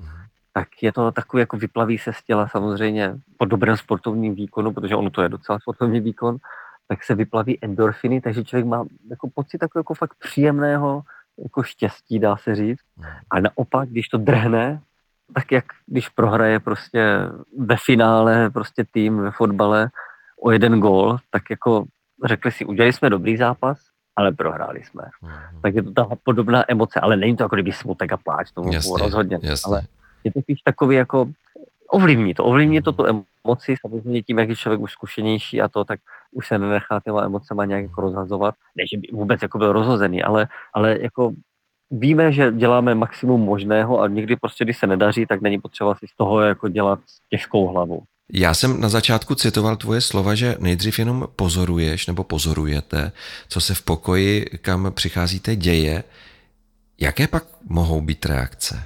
[0.54, 4.96] tak je to takový, jako vyplaví se z těla samozřejmě po dobrém sportovním výkonu, protože
[4.96, 6.38] ono to je docela sportovní výkon,
[6.88, 11.02] tak se vyplaví endorfiny, takže člověk má jako pocit takového jako fakt příjemného
[11.44, 12.84] jako štěstí, dá se říct.
[13.32, 14.82] A naopak, když to drhne,
[15.34, 17.20] tak jak když prohraje prostě
[17.58, 19.90] ve finále prostě tým ve fotbale
[20.42, 21.86] o jeden gól, tak jako
[22.26, 23.80] řekli si, udělali jsme dobrý zápas,
[24.16, 25.04] ale prohráli jsme.
[25.04, 25.62] Mm-hmm.
[25.62, 28.64] Tak je to ta podobná emoce, ale není to jako kdyby smutek a pláč, to
[28.72, 29.40] jasně, rozhodně.
[29.42, 29.70] Jasně.
[29.70, 29.82] Ale
[30.24, 31.30] je to spíš takový jako,
[31.90, 35.86] ovlivní to, ovlivní to tu emoci, samozřejmě tím, jak je člověk už zkušenější a to,
[35.86, 36.00] tak
[36.32, 40.24] už se nenechá těma emocema nějak jako rozhazovat, ne, že by vůbec jako byl rozhozený,
[40.24, 41.32] ale, ale jako
[41.92, 46.08] víme, že děláme maximum možného a někdy prostě, když se nedaří, tak není potřeba si
[46.08, 47.00] z toho jako dělat
[47.30, 48.04] těžkou hlavu.
[48.34, 53.12] Já jsem na začátku citoval tvoje slova, že nejdřív jenom pozoruješ nebo pozorujete,
[53.48, 56.04] co se v pokoji, kam přicházíte, děje.
[57.00, 58.84] Jaké pak mohou být reakce?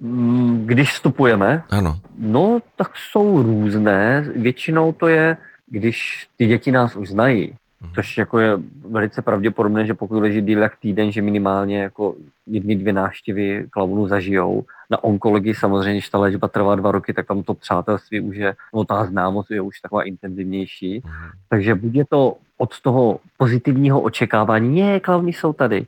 [0.00, 1.62] Mm, když vstupujeme?
[1.70, 2.00] Ano.
[2.18, 4.28] No, tak jsou různé.
[4.36, 7.54] Většinou to je, když ty děti nás už znají.
[7.94, 8.58] Což jako je
[8.90, 12.14] velice pravděpodobné, že pokud leží díl jak týden, že minimálně jako
[12.46, 14.64] jedny, dvě návštěvy klaunů zažijou.
[14.90, 18.54] Na onkologii samozřejmě, když ta léčba trvá dva roky, tak tam to přátelství už je,
[18.74, 21.02] no ta známost je už taková intenzivnější.
[21.04, 21.10] Mm.
[21.48, 25.86] Takže buď je to od toho pozitivního očekávání, je, klauny jsou tady, mm.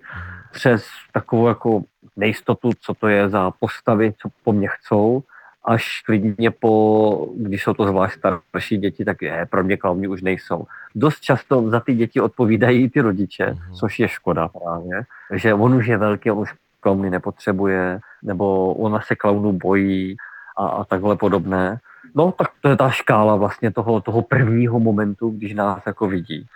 [0.52, 1.82] přes takovou jako
[2.16, 5.22] nejistotu, co to je za postavy, co po mně chcou,
[5.64, 10.22] až klidně po, když jsou to zvlášť starší děti, tak je, pro mě klauni už
[10.22, 10.64] nejsou.
[10.94, 13.74] Dost často za ty děti odpovídají ty rodiče, mm-hmm.
[13.74, 19.00] což je škoda právě, že on už je velký, on už klauny nepotřebuje, nebo ona
[19.00, 20.16] se klaunu bojí
[20.58, 21.78] a, a takhle podobné.
[22.14, 26.46] No tak to je ta škála vlastně toho, toho prvního momentu, když nás jako vidí.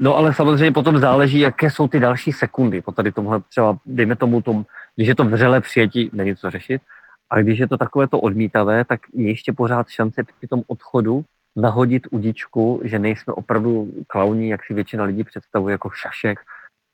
[0.00, 2.82] No ale samozřejmě potom záleží, jaké jsou ty další sekundy.
[2.82, 4.64] Po tady tomhle třeba, dejme tomu, tom,
[4.96, 6.82] když je to vřele přijetí, není co řešit,
[7.30, 11.24] a když je to takové to odmítavé, tak je ještě pořád šance při tom odchodu
[11.56, 16.38] nahodit udičku, že nejsme opravdu klauni, jak si většina lidí představuje jako šašek,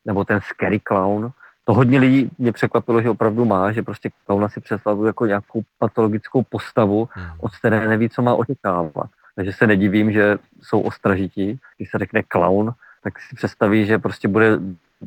[0.04, 1.30] nebo ten scary clown.
[1.64, 5.62] To hodně lidí mě překvapilo, že opravdu má, že prostě klauna si představuje jako nějakou
[5.78, 7.26] patologickou postavu, hmm.
[7.40, 9.10] od které neví, co má očekávat.
[9.36, 11.58] Takže se nedivím, že jsou ostražití.
[11.76, 14.58] Když se řekne clown, tak si představí, že prostě bude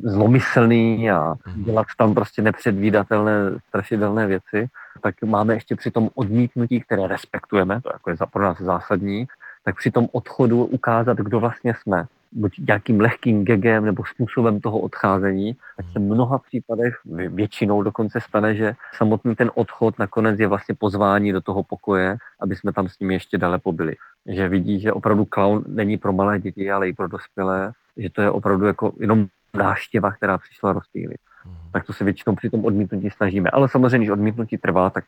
[0.02, 1.64] zlomyslný a hmm.
[1.64, 3.32] dělat tam prostě nepředvídatelné,
[3.68, 4.68] strašidelné věci
[5.00, 9.26] tak máme ještě při tom odmítnutí, které respektujeme, to jako je pro nás zásadní,
[9.64, 12.06] tak při tom odchodu ukázat, kdo vlastně jsme.
[12.32, 18.20] buď nějakým lehkým gegem nebo způsobem toho odcházení, tak se v mnoha případech, většinou dokonce
[18.20, 22.88] stane, že samotný ten odchod nakonec je vlastně pozvání do toho pokoje, aby jsme tam
[22.88, 23.96] s nimi ještě dále pobyli.
[24.26, 28.22] Že vidí, že opravdu clown není pro malé děti, ale i pro dospělé, že to
[28.22, 31.20] je opravdu jako jenom návštěva, která přišla rozpílit.
[31.48, 31.72] Mhm.
[31.72, 33.50] Tak to se většinou při tom odmítnutí snažíme.
[33.50, 35.04] Ale samozřejmě, když odmítnutí trvá, tak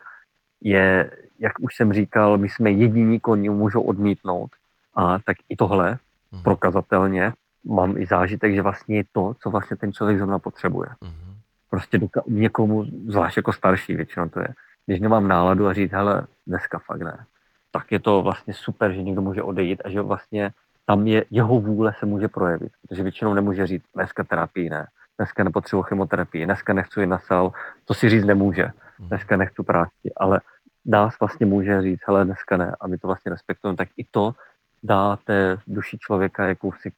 [0.60, 4.50] je, jak už jsem říkal, my jsme jediní, koní můžou odmítnout.
[4.94, 5.98] A tak i tohle
[6.32, 6.42] mm.
[6.42, 7.32] prokazatelně
[7.64, 10.88] mám i zážitek, že vlastně je to, co vlastně ten člověk zrovna potřebuje.
[11.00, 11.34] Mm.
[11.70, 14.48] Prostě doka- někomu, zvlášť jako starší většinou to je,
[14.86, 17.24] když nemám náladu a říct, hele, dneska fakt ne,
[17.70, 20.50] tak je to vlastně super, že někdo může odejít a že vlastně
[20.86, 24.86] tam je, jeho vůle se může projevit, protože většinou nemůže říct, dneska terapii ne,
[25.20, 27.52] dneska nepotřebuji chemoterapii, dneska nechci jít na sal,
[27.84, 28.64] to si říct nemůže,
[28.98, 29.08] mhm.
[29.08, 30.40] dneska nechci práci, ale
[30.86, 34.34] nás vlastně může říct, hele, dneska ne, a my to vlastně respektujeme, tak i to
[34.82, 36.92] dá té duši člověka jakousi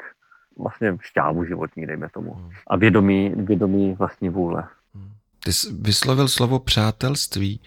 [0.58, 2.35] vlastně šťávu životní, dejme tomu.
[2.35, 2.50] Hmm.
[2.66, 4.64] A vědomí, vědomí vlastní vůle.
[4.94, 5.12] Hmm.
[5.44, 7.61] Ty jsi vyslovil slovo přátelství.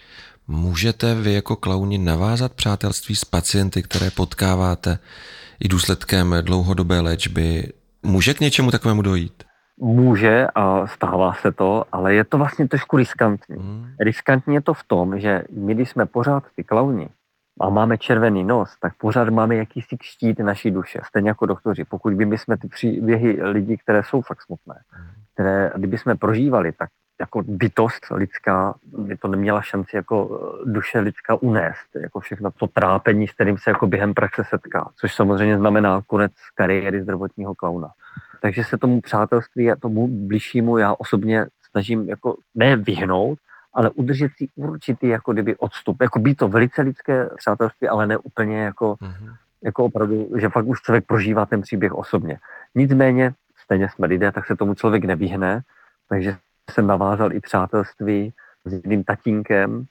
[0.48, 5.00] Můžete vy jako klauni navázat přátelství s pacienty, které potkáváte
[5.60, 7.74] i důsledkem dlouhodobé léčby?
[8.04, 9.44] Může k něčemu takovému dojít?
[9.78, 13.56] Může a stává se to, ale je to vlastně trošku riskantní.
[13.56, 13.96] Hmm.
[14.00, 17.10] Riskantní je to v tom, že my, když jsme pořád ty klauni,
[17.60, 21.84] a máme červený nos, tak pořád máme jakýsi štít naší duše, stejně jako doktoři.
[21.84, 24.76] Pokud by jsme ty příběhy lidí, které jsou fakt smutné,
[25.34, 31.00] které kdyby jsme prožívali, tak jako bytost lidská by to neměla šanci jako eh, duše
[31.00, 35.58] lidská unést, jako všechno to trápení, s kterým se jako během praxe setká, což samozřejmě
[35.58, 37.90] znamená konec kariéry zdravotního klauna.
[38.46, 43.40] Takže se tomu přátelství a tomu bližšímu já osobně snažím jako ne vyhnout,
[43.74, 46.02] ale udržet si určitý jako kdyby odstup.
[46.02, 49.36] Jako být to velice lidské přátelství, ale ne úplně jako, mm-hmm.
[49.64, 52.40] jako opravdu, že fakt už člověk prožívá ten příběh osobně.
[52.76, 55.62] Nicméně, stejně jsme lidé, tak se tomu člověk nevyhne,
[56.10, 56.38] takže
[56.72, 58.34] jsem navázal i přátelství
[58.66, 59.86] s jedným tatínkem,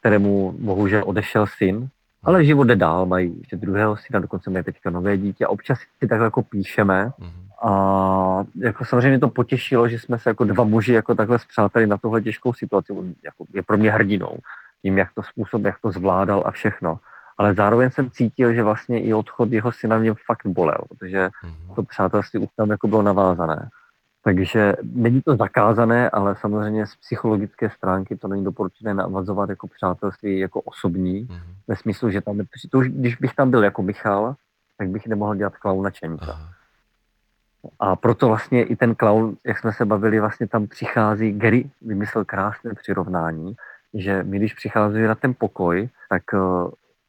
[0.00, 1.88] kterému bohužel odešel syn,
[2.22, 5.78] ale život jde dál, mají ještě druhého syna, dokonce mají teďka nové dítě a občas
[5.98, 7.49] si takhle jako píšeme mm-hmm.
[7.62, 11.96] A jako samozřejmě to potěšilo, že jsme se jako dva muži jako takhle zpřáteli na
[11.96, 12.92] tohle těžkou situaci.
[12.92, 14.38] On jako je pro mě hrdinou
[14.82, 16.98] tím, jak to způsob, jak to zvládal a všechno.
[17.38, 21.74] Ale zároveň jsem cítil, že vlastně i odchod jeho syna mě fakt bolel, protože mhm.
[21.74, 23.68] to přátelství už tam jako bylo navázané.
[24.24, 30.38] Takže není to zakázané, ale samozřejmě z psychologické stránky to není doporučené navazovat jako přátelství
[30.38, 31.54] jako osobní, mm-hmm.
[31.68, 32.38] ve smyslu, že tam,
[32.70, 34.34] to už, když bych tam byl jako Michal,
[34.78, 36.26] tak bych nemohl dělat klauna Čenka.
[36.28, 36.59] Aha.
[37.78, 42.24] A proto vlastně i ten clown, jak jsme se bavili, vlastně tam přichází, Gary vymyslel
[42.24, 43.54] krásné přirovnání,
[43.94, 46.38] že my, když přichází na ten pokoj, tak eh,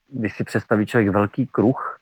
[0.10, 2.00] když si představí člověk velký kruh,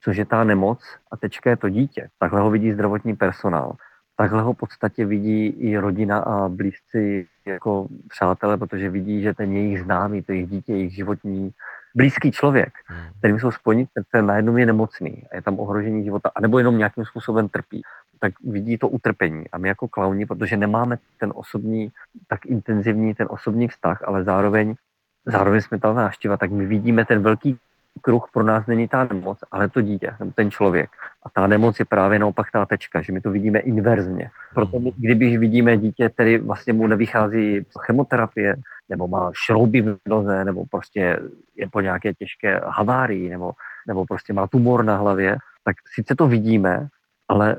[0.00, 0.80] což je ta nemoc
[1.10, 3.72] a tečka je to dítě, takhle ho vidí zdravotní personál.
[4.16, 9.52] Takhle ho v podstatě vidí i rodina a blízci jako přátelé, protože vidí, že ten
[9.52, 11.50] jejich známý, to jejich dítě, jejich životní
[11.96, 12.98] blízký člověk, hmm.
[13.18, 17.04] kterým jsou spojení srdce, najednou je nemocný a je tam ohrožení života, anebo jenom nějakým
[17.04, 17.82] způsobem trpí,
[18.20, 19.44] tak vidí to utrpení.
[19.52, 21.88] A my jako klauni, protože nemáme ten osobní,
[22.28, 24.74] tak intenzivní ten osobní vztah, ale zároveň,
[25.26, 27.58] zároveň jsme ta návštěva, tak my vidíme ten velký
[28.02, 30.90] kruh pro nás není ta nemoc, ale to dítě, ten člověk.
[31.22, 34.30] A ta nemoc je právě naopak ta tečka, že my to vidíme inverzně.
[34.54, 38.56] Proto my, když vidíme dítě, který vlastně mu nevychází chemoterapie,
[38.88, 41.20] nebo má šrouby v noze, nebo prostě
[41.56, 43.52] je po nějaké těžké havárii, nebo,
[43.86, 46.88] nebo prostě má tumor na hlavě, tak sice to vidíme,
[47.28, 47.56] ale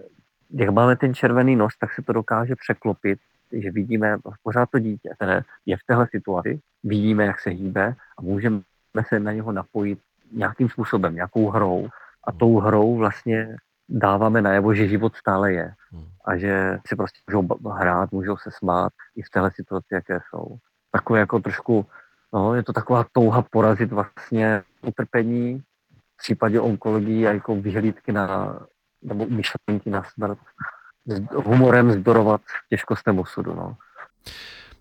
[0.51, 3.19] jak máme ten červený nos, tak se to dokáže překlopit,
[3.51, 8.21] že vidíme pořád to dítě, které je v téhle situaci, vidíme, jak se hýbe a
[8.21, 8.61] můžeme
[9.07, 9.99] se na něho napojit
[10.31, 11.87] nějakým způsobem, nějakou hrou.
[12.23, 13.57] A tou hrou vlastně
[13.89, 15.73] dáváme najevo, že život stále je.
[15.91, 16.05] Hmm.
[16.25, 20.57] A že si prostě můžou hrát, můžou se smát i v téhle situaci, jaké jsou
[20.91, 21.85] takové jako trošku,
[22.33, 25.63] no, je to taková touha porazit vlastně utrpení
[26.13, 28.59] v případě onkologie a jako vyhlídky na,
[29.01, 30.39] nebo myšlenky na smrt.
[31.05, 33.77] S humorem zdorovat těžkostem osudu, no.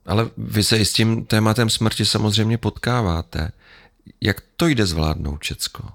[0.06, 3.52] Ale vy se i s tím tématem smrti samozřejmě potkáváte.
[4.20, 5.88] Jak to jde zvládnout, Čecko?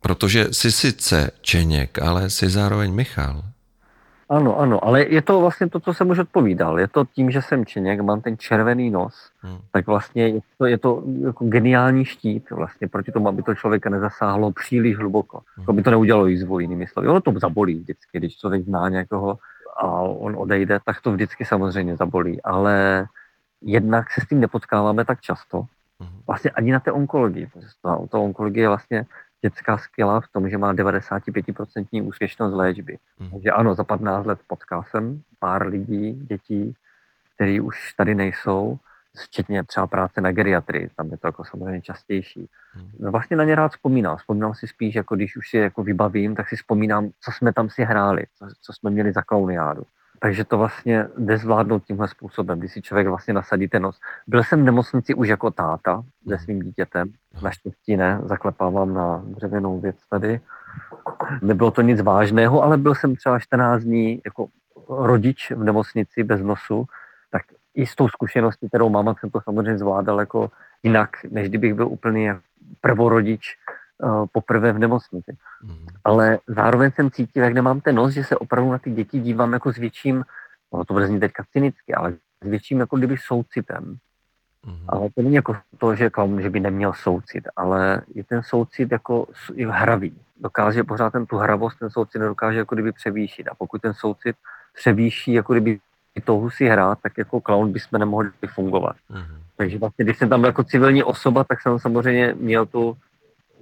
[0.00, 3.42] Protože jsi sice Čeněk, ale jsi zároveň Michal.
[4.28, 6.80] Ano, ano, ale je to vlastně to, co jsem už odpovídal.
[6.80, 9.58] Je to tím, že jsem Čeněk, mám ten červený nos, hmm.
[9.72, 13.90] tak vlastně je to, je to jako geniální štít vlastně proti tomu, aby to člověka
[13.90, 15.40] nezasáhlo příliš hluboko.
[15.56, 15.66] Hmm.
[15.66, 17.08] To by to neudělalo jízvu, jinými slovy.
[17.08, 19.38] Ono to zabolí vždycky, když člověk zná někoho
[19.76, 23.06] a on odejde, tak to vždycky samozřejmě zabolí, ale
[23.62, 25.64] jednak se s tím nepotkáváme tak často,
[26.00, 26.20] hmm.
[26.26, 29.06] vlastně ani na té onkologii, protože to, to onkologie je vlastně
[29.42, 32.98] dětská skvělá v tom, že má 95% úspěšnost léčby.
[33.18, 33.30] Hmm.
[33.30, 36.74] Takže ano, za 15 let potkal jsem pár lidí, dětí,
[37.34, 38.78] kteří už tady nejsou,
[39.24, 42.48] včetně třeba práce na geriatrii, tam je to jako samozřejmě častější.
[42.72, 42.90] Hmm.
[42.98, 44.16] No vlastně na ně rád vzpomínám.
[44.16, 47.70] Vzpomínám si spíš, jako když už si jako vybavím, tak si vzpomínám, co jsme tam
[47.70, 49.82] si hráli, co, co jsme měli za klauniádu.
[50.18, 54.00] Takže to vlastně jde zvládnout tímhle způsobem, kdy si člověk vlastně nasadí ten nos.
[54.26, 56.44] Byl jsem v nemocnici už jako táta se hmm.
[56.44, 57.08] svým dítětem,
[57.42, 60.40] naštěstí ne, zaklepávám na dřevěnou věc tady.
[61.42, 64.46] Nebylo to nic vážného, ale byl jsem třeba 14 dní jako
[64.88, 66.86] rodič v nemocnici bez nosu,
[67.30, 67.42] tak
[67.74, 70.50] i s tou zkušeností, kterou mám, jsem to samozřejmě zvládal jako
[70.82, 72.30] jinak, než kdybych byl úplný
[72.80, 73.85] prvorodič uh,
[74.32, 75.36] poprvé v nemocnici.
[75.62, 75.86] Mm.
[76.04, 79.52] Ale zároveň jsem cítil, jak nemám ten nos, že se opravdu na ty děti dívám
[79.52, 80.24] jako s větším,
[80.72, 83.96] no to bude znít teďka cynicky, ale s větším jako kdyby soucitem.
[84.66, 84.84] Mm.
[84.88, 88.92] Ale to není jako to, že klaun, že by neměl soucit, ale je ten soucit
[88.92, 89.26] jako
[89.68, 90.16] hravý.
[90.40, 93.48] Dokáže pořád ten tu hravost, ten soucit nedokáže jako kdyby převýšit.
[93.48, 94.36] A pokud ten soucit
[94.74, 95.78] převýší jako kdyby
[96.24, 98.96] touhu si hrát, tak jako clown bychom nemohli fungovat.
[99.10, 99.38] Mm-hmm.
[99.56, 102.96] Takže vlastně, když jsem tam jako civilní osoba, tak jsem samozřejmě měl tu,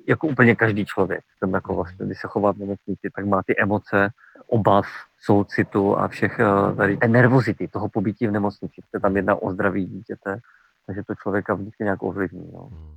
[0.09, 1.21] jako úplně každý člověk.
[1.39, 1.77] Jsem jako mhm.
[1.77, 4.09] vlastně, když se chová v nemocnici, tak má ty emoce,
[4.47, 4.87] obav,
[5.25, 8.83] soucitu a všech eh, tady nervozity toho pobytí v nemocnici.
[8.93, 10.39] To tam jedna o zdraví dítěte,
[10.87, 12.51] takže to člověka vždycky nějak ovlivní.
[12.53, 12.69] No.
[12.71, 12.95] Mhm.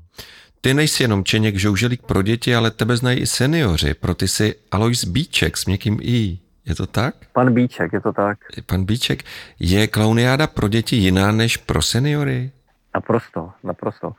[0.62, 3.94] Ty nejsi jenom Čeněk žouželík pro děti, ale tebe znají i seniori.
[3.94, 6.40] Pro ty jsi Alois Bíček s měkkým I.
[6.66, 7.16] Je to tak?
[7.34, 8.38] Pan Bíček, je to tak.
[8.66, 9.24] Pan Bíček,
[9.60, 12.52] je klauniáda pro děti jiná než pro seniory?
[12.96, 14.14] Naprosto, naprosto.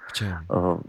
[0.51, 0.81] Uh,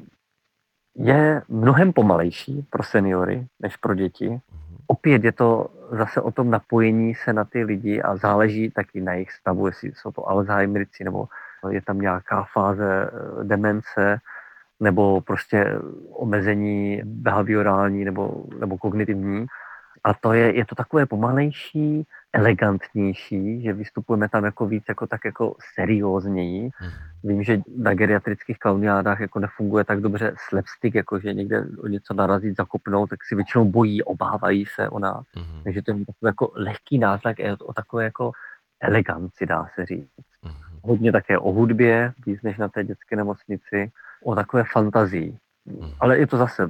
[0.95, 4.29] je mnohem pomalejší pro seniory než pro děti.
[4.29, 4.77] Uh-huh.
[4.87, 9.13] Opět je to zase o tom napojení se na ty lidi a záleží taky na
[9.13, 11.27] jejich stavu, jestli jsou to Alzheimerici nebo
[11.69, 14.19] je tam nějaká fáze eh, demence
[14.79, 15.79] nebo prostě
[16.11, 19.45] omezení behaviorální nebo, nebo kognitivní.
[20.03, 25.25] A to je, je to takové pomalejší, elegantnější, že vystupujeme tam jako víc jako tak
[25.25, 26.69] jako seriózněji.
[26.75, 26.91] Hmm.
[27.23, 32.13] Vím, že na geriatrických klauniádách jako nefunguje tak dobře slapstick, jako že někde o něco
[32.13, 35.25] narazit, zakopnout, tak si většinou bojí, obávají se o nás.
[35.35, 35.63] Hmm.
[35.63, 38.31] Takže to je takový jako lehký nátlak je o takové jako
[38.81, 40.09] eleganci, dá se říct.
[40.43, 40.55] Hmm.
[40.81, 43.91] Hodně také o hudbě, víc než na té dětské nemocnici,
[44.23, 45.37] o takové fantazii.
[45.67, 45.91] Hmm.
[45.99, 46.69] Ale je to zase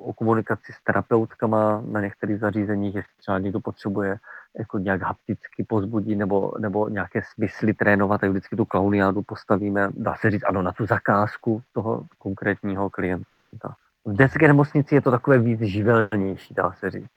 [0.00, 4.18] o komunikaci s terapeutkama na některých zařízeních, jestli třeba někdo potřebuje
[4.58, 10.14] jako nějak hapticky pozbudit nebo, nebo nějaké smysly trénovat, tak vždycky tu klauniádu postavíme, dá
[10.20, 13.74] se říct, ano, na tu zakázku toho konkrétního klienta.
[14.04, 17.10] V dětské nemocnici je to takové víc živelnější, dá se říct.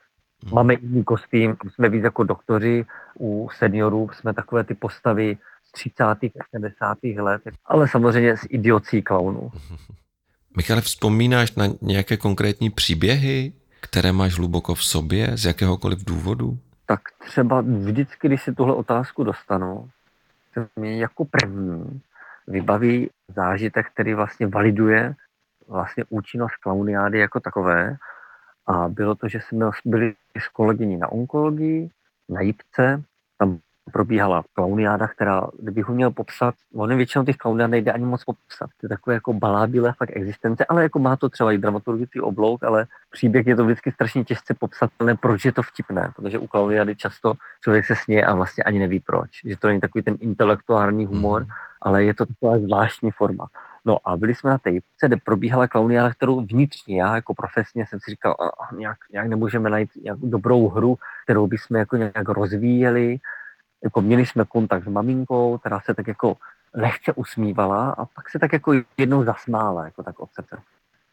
[0.44, 0.54] Hmm.
[0.54, 2.86] Máme jiný kostým, jsme víc jako doktoři,
[3.18, 6.04] u seniorů jsme takové ty postavy z 30.
[6.04, 6.98] a 70.
[7.18, 9.50] let, ale samozřejmě s idiocí klaunů.
[10.56, 16.58] Michale, vzpomínáš na nějaké konkrétní příběhy, které máš hluboko v sobě, z jakéhokoliv důvodu?
[16.86, 19.90] Tak třeba vždycky, když si tuhle otázku dostanu,
[20.54, 22.00] to mě jako první
[22.46, 25.14] vybaví zážitek, který vlastně validuje
[25.68, 27.96] vlastně účinnost klauniády jako takové.
[28.66, 31.90] A bylo to, že jsme byli s kolegyní na onkologii,
[32.28, 33.02] na Jipce,
[33.38, 33.58] tam
[33.92, 38.70] probíhala klauniáda, která, kdybych ho měl popsat, on většinou těch klauniád nejde ani moc popsat.
[38.80, 42.64] To je takové jako balábile fakt existence, ale jako má to třeba i dramaturgický oblouk,
[42.64, 46.96] ale příběh je to vždycky strašně těžce popsatelné, proč je to vtipné, protože u klauniády
[46.96, 49.30] často člověk se směje a vlastně ani neví proč.
[49.44, 51.48] Že to není takový ten intelektuální humor, mm.
[51.82, 53.46] ale je to taková zvláštní forma.
[53.84, 54.70] No a byli jsme na té
[55.06, 59.70] kde probíhala klauniáda, kterou vnitřně já jako profesně jsem si říkal, a, nějak, nějak nemůžeme
[59.70, 63.18] najít nějakou dobrou hru, kterou bychom jako nějak rozvíjeli,
[63.84, 66.36] jako měli jsme kontakt s maminkou, která se tak jako
[66.74, 70.56] lehce usmívala a pak se tak jako jednou zasmála, jako tak od srdce.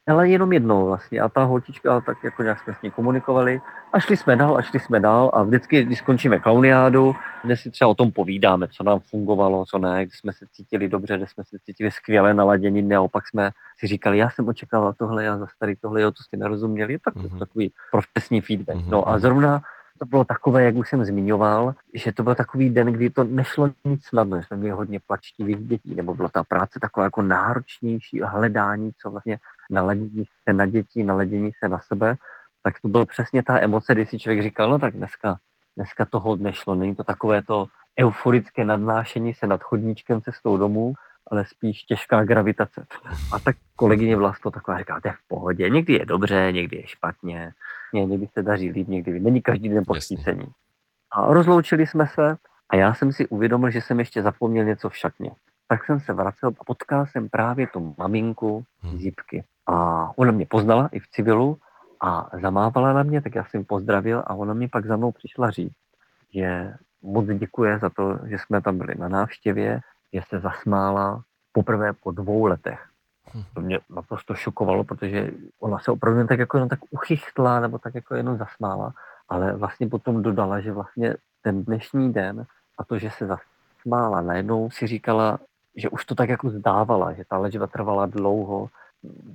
[0.08, 3.62] Ale jenom jednou vlastně a ta holčička, tak jako nějak jsme s ní komunikovali
[3.94, 7.72] a šli jsme dál a šli jsme dál a vždycky, když skončíme klauniádu, dnes si
[7.72, 11.28] třeba o tom povídáme, co nám fungovalo, co ne, když jsme se cítili dobře, kde
[11.28, 15.48] jsme se cítili skvěle naladění, neopak jsme si říkali, já jsem očekával tohle, já za
[15.48, 17.40] starý tohle, jo, to jste nerozuměli, tak mm-hmm.
[17.40, 18.78] takový profesní feedback.
[18.78, 18.90] Mm-hmm.
[18.90, 19.62] No a zrovna
[20.02, 23.70] to bylo takové, jak už jsem zmiňoval, že to byl takový den, kdy to nešlo
[23.86, 28.92] nic snadno, jsme měli hodně plačtivých dětí, nebo byla ta práce taková jako náročnější, hledání,
[29.02, 32.16] co vlastně naladění se na děti, naladění se na sebe,
[32.64, 35.38] tak to bylo přesně ta emoce, kdy si člověk říkal, no tak dneska,
[35.76, 37.66] dneska toho nešlo, není to takové to
[38.00, 40.94] euforické nadnášení se nad chodníčkem cestou domů,
[41.32, 42.86] ale spíš těžká gravitace.
[43.34, 46.88] A tak kolegyně Vlasto taková říká, to je v pohodě, někdy je dobře, někdy je
[46.88, 47.54] špatně,
[47.94, 50.46] někdy se daří líp, někdy není každý den posvícení.
[51.12, 52.38] A rozloučili jsme se
[52.70, 55.32] a já jsem si uvědomil, že jsem ještě zapomněl něco v šatně.
[55.68, 58.98] Tak jsem se vracel a potkal jsem právě tu maminku z hmm.
[58.98, 59.44] Jipky.
[59.68, 61.58] A ona mě poznala i v civilu
[62.02, 65.50] a zamávala na mě, tak já jsem pozdravil a ona mi pak za mnou přišla
[65.50, 65.76] říct,
[66.34, 69.80] že moc děkuje za to, že jsme tam byli na návštěvě,
[70.14, 72.91] že se zasmála poprvé po dvou letech.
[73.54, 77.96] To mě naprosto šokovalo, protože ona se opravdu tak jako jenom tak uchychtla nebo tak
[77.96, 78.94] jako jenom zasmála,
[79.30, 82.46] ale vlastně potom dodala, že vlastně ten dnešní den
[82.78, 85.40] a to, že se zasmála, najednou si říkala,
[85.76, 88.70] že už to tak jako zdávala, že ta léčba trvala dlouho,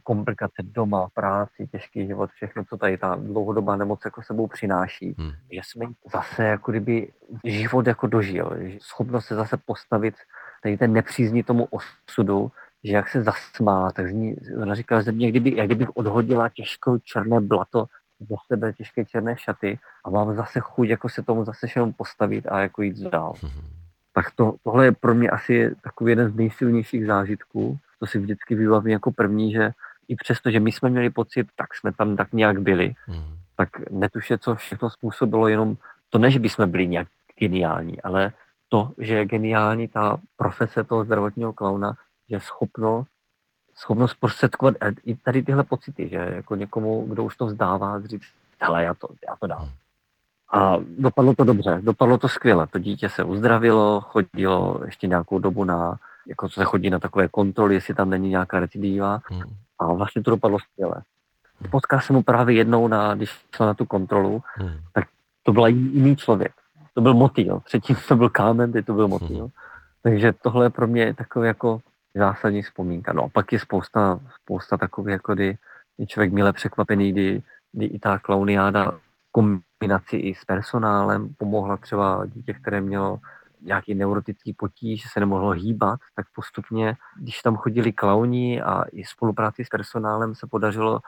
[0.04, 5.32] komplikace doma, práci, těžký život, všechno, co tady ta dlouhodobá nemoc jako sebou přináší, hmm.
[5.50, 7.12] že jsme zase jako kdyby
[7.44, 10.14] život jako dožil, že schopnost se zase postavit
[10.62, 12.52] tady ten nepřízní tomu osudu,
[12.84, 16.48] že jak se zasmá, tak z ní, ona říkala, že mě kdyby, jak kdybych odhodila
[16.48, 17.86] těžkou černé blato
[18.20, 22.46] za sebe, těžké černé šaty a mám zase chuť jako se tomu zase jenom postavit
[22.46, 23.32] a jako jít dál.
[23.42, 23.52] Hmm.
[24.12, 28.54] Tak to, tohle je pro mě asi takový jeden z nejsilnějších zážitků, to si vždycky
[28.54, 29.70] vybavím jako první, že
[30.08, 33.36] i přesto, že my jsme měli pocit, tak jsme tam tak nějak byli, mm.
[33.56, 35.76] tak netuše, co všechno způsobilo jenom
[36.10, 37.08] to, ne, že bychom byli nějak
[37.38, 38.32] geniální, ale
[38.68, 41.96] to, že je geniální ta profese toho zdravotního klauna,
[42.28, 43.04] že je schopno,
[43.74, 44.74] schopno zprostředkovat
[45.04, 48.22] i tady tyhle pocity, že jako někomu, kdo už to vzdává, říct,
[48.60, 49.60] hele, já to, já to dám.
[49.60, 49.70] Hmm.
[50.52, 52.66] A dopadlo to dobře, dopadlo to skvěle.
[52.66, 57.74] To dítě se uzdravilo, chodilo ještě nějakou dobu na jako se chodí na takové kontroly,
[57.74, 59.20] jestli tam není nějaká recidiva.
[59.24, 59.42] Hmm.
[59.78, 61.02] A vlastně to dopadlo skvěle.
[61.70, 64.78] Potkal jsem mu právě jednou, na, když šel na tu kontrolu, hmm.
[64.92, 65.04] tak
[65.42, 66.52] to byl jiný člověk.
[66.94, 67.60] To byl motýl.
[67.64, 69.40] Předtím to byl kámen, teď to byl motýl.
[69.40, 69.50] Hmm.
[70.02, 71.80] Takže tohle je pro mě takový jako
[72.16, 73.12] zásadní vzpomínka.
[73.12, 75.58] No a pak je spousta, spousta takových, jako kdy
[75.98, 77.42] je člověk milé překvapený, kdy,
[77.72, 78.98] kdy i ta klauniáda
[79.32, 83.18] kombinaci i s personálem pomohla třeba dítě, které mělo
[83.60, 89.04] nějaký neurotický potíž, že se nemohlo hýbat, tak postupně, když tam chodili klauni a i
[89.04, 91.00] spolupráci s personálem se podařilo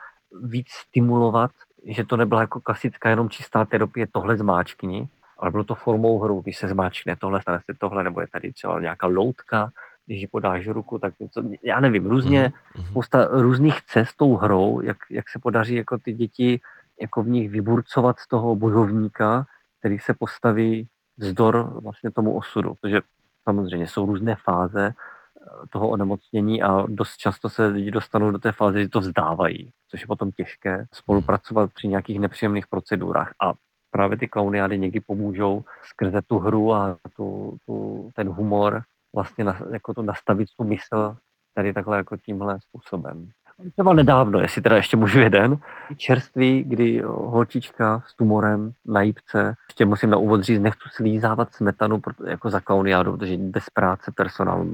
[0.43, 1.51] víc stimulovat,
[1.85, 6.41] že to nebyla jako klasická jenom čistá terapie, tohle zmáčkni, ale bylo to formou hru,
[6.41, 9.71] když se zmáčkne tohle, stane se tohle, nebo je tady třeba nějaká loutka,
[10.09, 12.89] když ji podáš ruku, tak něco, já nevím, různě, mm-hmm.
[12.89, 16.59] spousta různých cest tou hrou, jak, jak se podaří jako ty děti
[17.01, 19.45] jako v nich vyburcovat z toho bojovníka,
[19.79, 20.87] který se postaví
[21.17, 23.01] vzdor vlastně tomu osudu, protože
[23.43, 28.51] samozřejmě jsou různé fáze eh, toho onemocnění a dost často se lidi dostanou do té
[28.51, 33.33] fáze, že to vzdávají, což je potom těžké spolupracovat při nějakých nepříjemných procedurách.
[33.43, 33.53] A
[33.91, 38.83] právě ty klauniády někdy pomůžou skrze tu hru a tu, tu, ten humor
[39.15, 41.15] vlastně na, jako to nastavit tu mysl
[41.53, 43.31] tady takhle jako tímhle způsobem
[43.73, 45.57] třeba nedávno, jestli teda ještě můžu jeden,
[45.97, 52.01] čerství, kdy holčička s tumorem na jípce, ještě musím na úvod říct, nechci slízávat smetanu
[52.27, 54.73] jako za kauniádu, protože bez práce personálu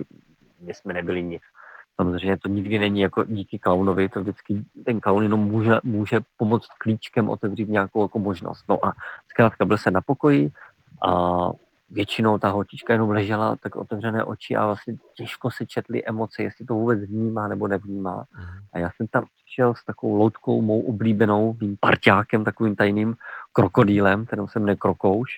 [0.62, 1.42] my jsme nebyli nic.
[1.96, 6.68] Samozřejmě to nikdy není jako díky klaunovi, to vždycky ten klaun jenom může, může pomoct
[6.78, 8.64] klíčkem otevřít nějakou jako možnost.
[8.70, 8.94] No a
[9.28, 10.52] zkrátka byl se na pokoji
[11.08, 11.50] a
[11.90, 16.66] většinou ta holčička jenom ležela tak otevřené oči a vlastně těžko se četly emoce, jestli
[16.66, 18.26] to vůbec vnímá nebo nevnímá.
[18.36, 18.66] Mhm.
[18.74, 23.16] A já jsem tam přišel s takovou loutkou mou oblíbenou, mým parťákem, takovým tajným
[23.54, 25.30] krokodýlem, kterou jsem nekrokouš.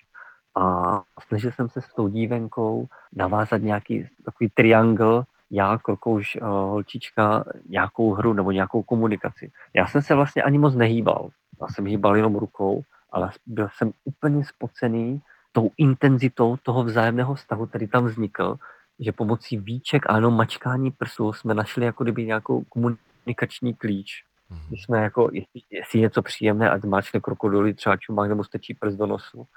[0.56, 7.43] A snažil jsem se s tou dívenkou navázat nějaký takový triangl, já, krokouš, uh, holčička,
[7.70, 9.52] nějakou hru nebo nějakou komunikaci.
[9.74, 11.30] Já jsem se vlastně ani moc nehýbal.
[11.62, 12.82] Já jsem hýbal jenom rukou,
[13.12, 15.22] ale byl jsem úplně spocený
[15.58, 18.58] tou intenzitou toho vzájemného vztahu, který tam vznikl,
[18.99, 24.24] že pomocí výček a jenom mačkání prsů jsme našli jako kdyby nějakou komunikační klíč.
[24.49, 24.62] Mhm.
[24.68, 28.74] Když jsme jako, jestli, jestli je něco příjemné, ať zmáčkne krokodily, třeba čumák nebo strčí
[28.74, 29.47] prst do nosu.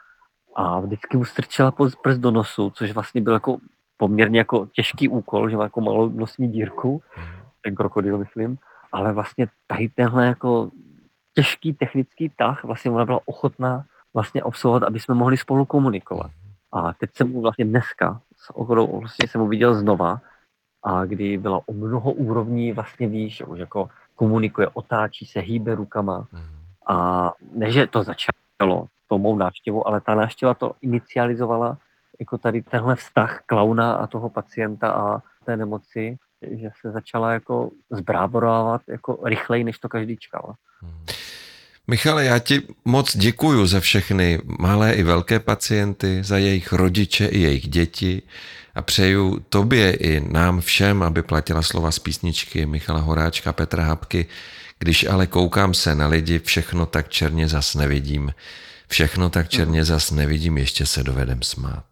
[0.57, 3.59] A vždycky mu strčila prst do nosu, což vlastně byl jako
[3.97, 7.27] poměrně jako těžký úkol, že má jako malou nosní dírku, mhm.
[7.63, 8.59] ten krokodil myslím,
[8.93, 10.71] ale vlastně tady tenhle jako
[11.35, 13.85] těžký technický tah, vlastně ona byla ochotná
[14.15, 16.31] vlastně obsluhovat, aby jsme mohli spolu komunikovat.
[16.73, 20.21] A teď jsem mu vlastně dneska s ohodou vlastně jsem mu viděl znova,
[20.83, 26.27] a kdy byla o mnoho úrovní vlastně že už jako komunikuje, otáčí se, hýbe rukama.
[26.89, 31.79] A ne, že to začalo tou mou návštěvou, ale ta návštěva to inicializovala
[32.21, 36.19] jako tady tenhle vztah klauna a toho pacienta a té nemoci,
[36.51, 40.55] že se začala jako zbráborovat jako rychleji, než to každý čekal.
[40.81, 41.05] Hmm.
[41.91, 47.39] Michale, já ti moc děkuju za všechny malé i velké pacienty, za jejich rodiče i
[47.39, 48.23] jejich děti
[48.75, 54.27] a přeju tobě i nám všem, aby platila slova z písničky Michala Horáčka, Petra Hapky.
[54.79, 58.35] Když ale koukám se na lidi, všechno tak černě zas nevidím.
[58.89, 61.85] Všechno tak černě zas nevidím, ještě se dovedem smát.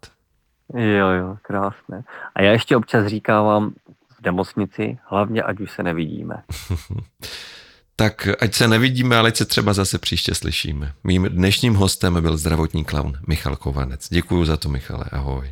[0.74, 2.04] Jo, jo, krásné.
[2.34, 3.72] A já ještě občas říkávám
[4.20, 6.42] v nemocnici, hlavně ať už se nevidíme.
[8.00, 10.92] Tak ať se nevidíme, ale ať se třeba zase příště slyšíme.
[11.04, 14.08] Mým dnešním hostem byl zdravotní klaun Michal Kovanec.
[14.10, 15.04] Děkuji za to, Michale.
[15.12, 15.50] Ahoj.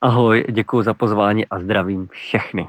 [0.00, 2.68] Ahoj, děkuji za pozvání a zdravím všechny.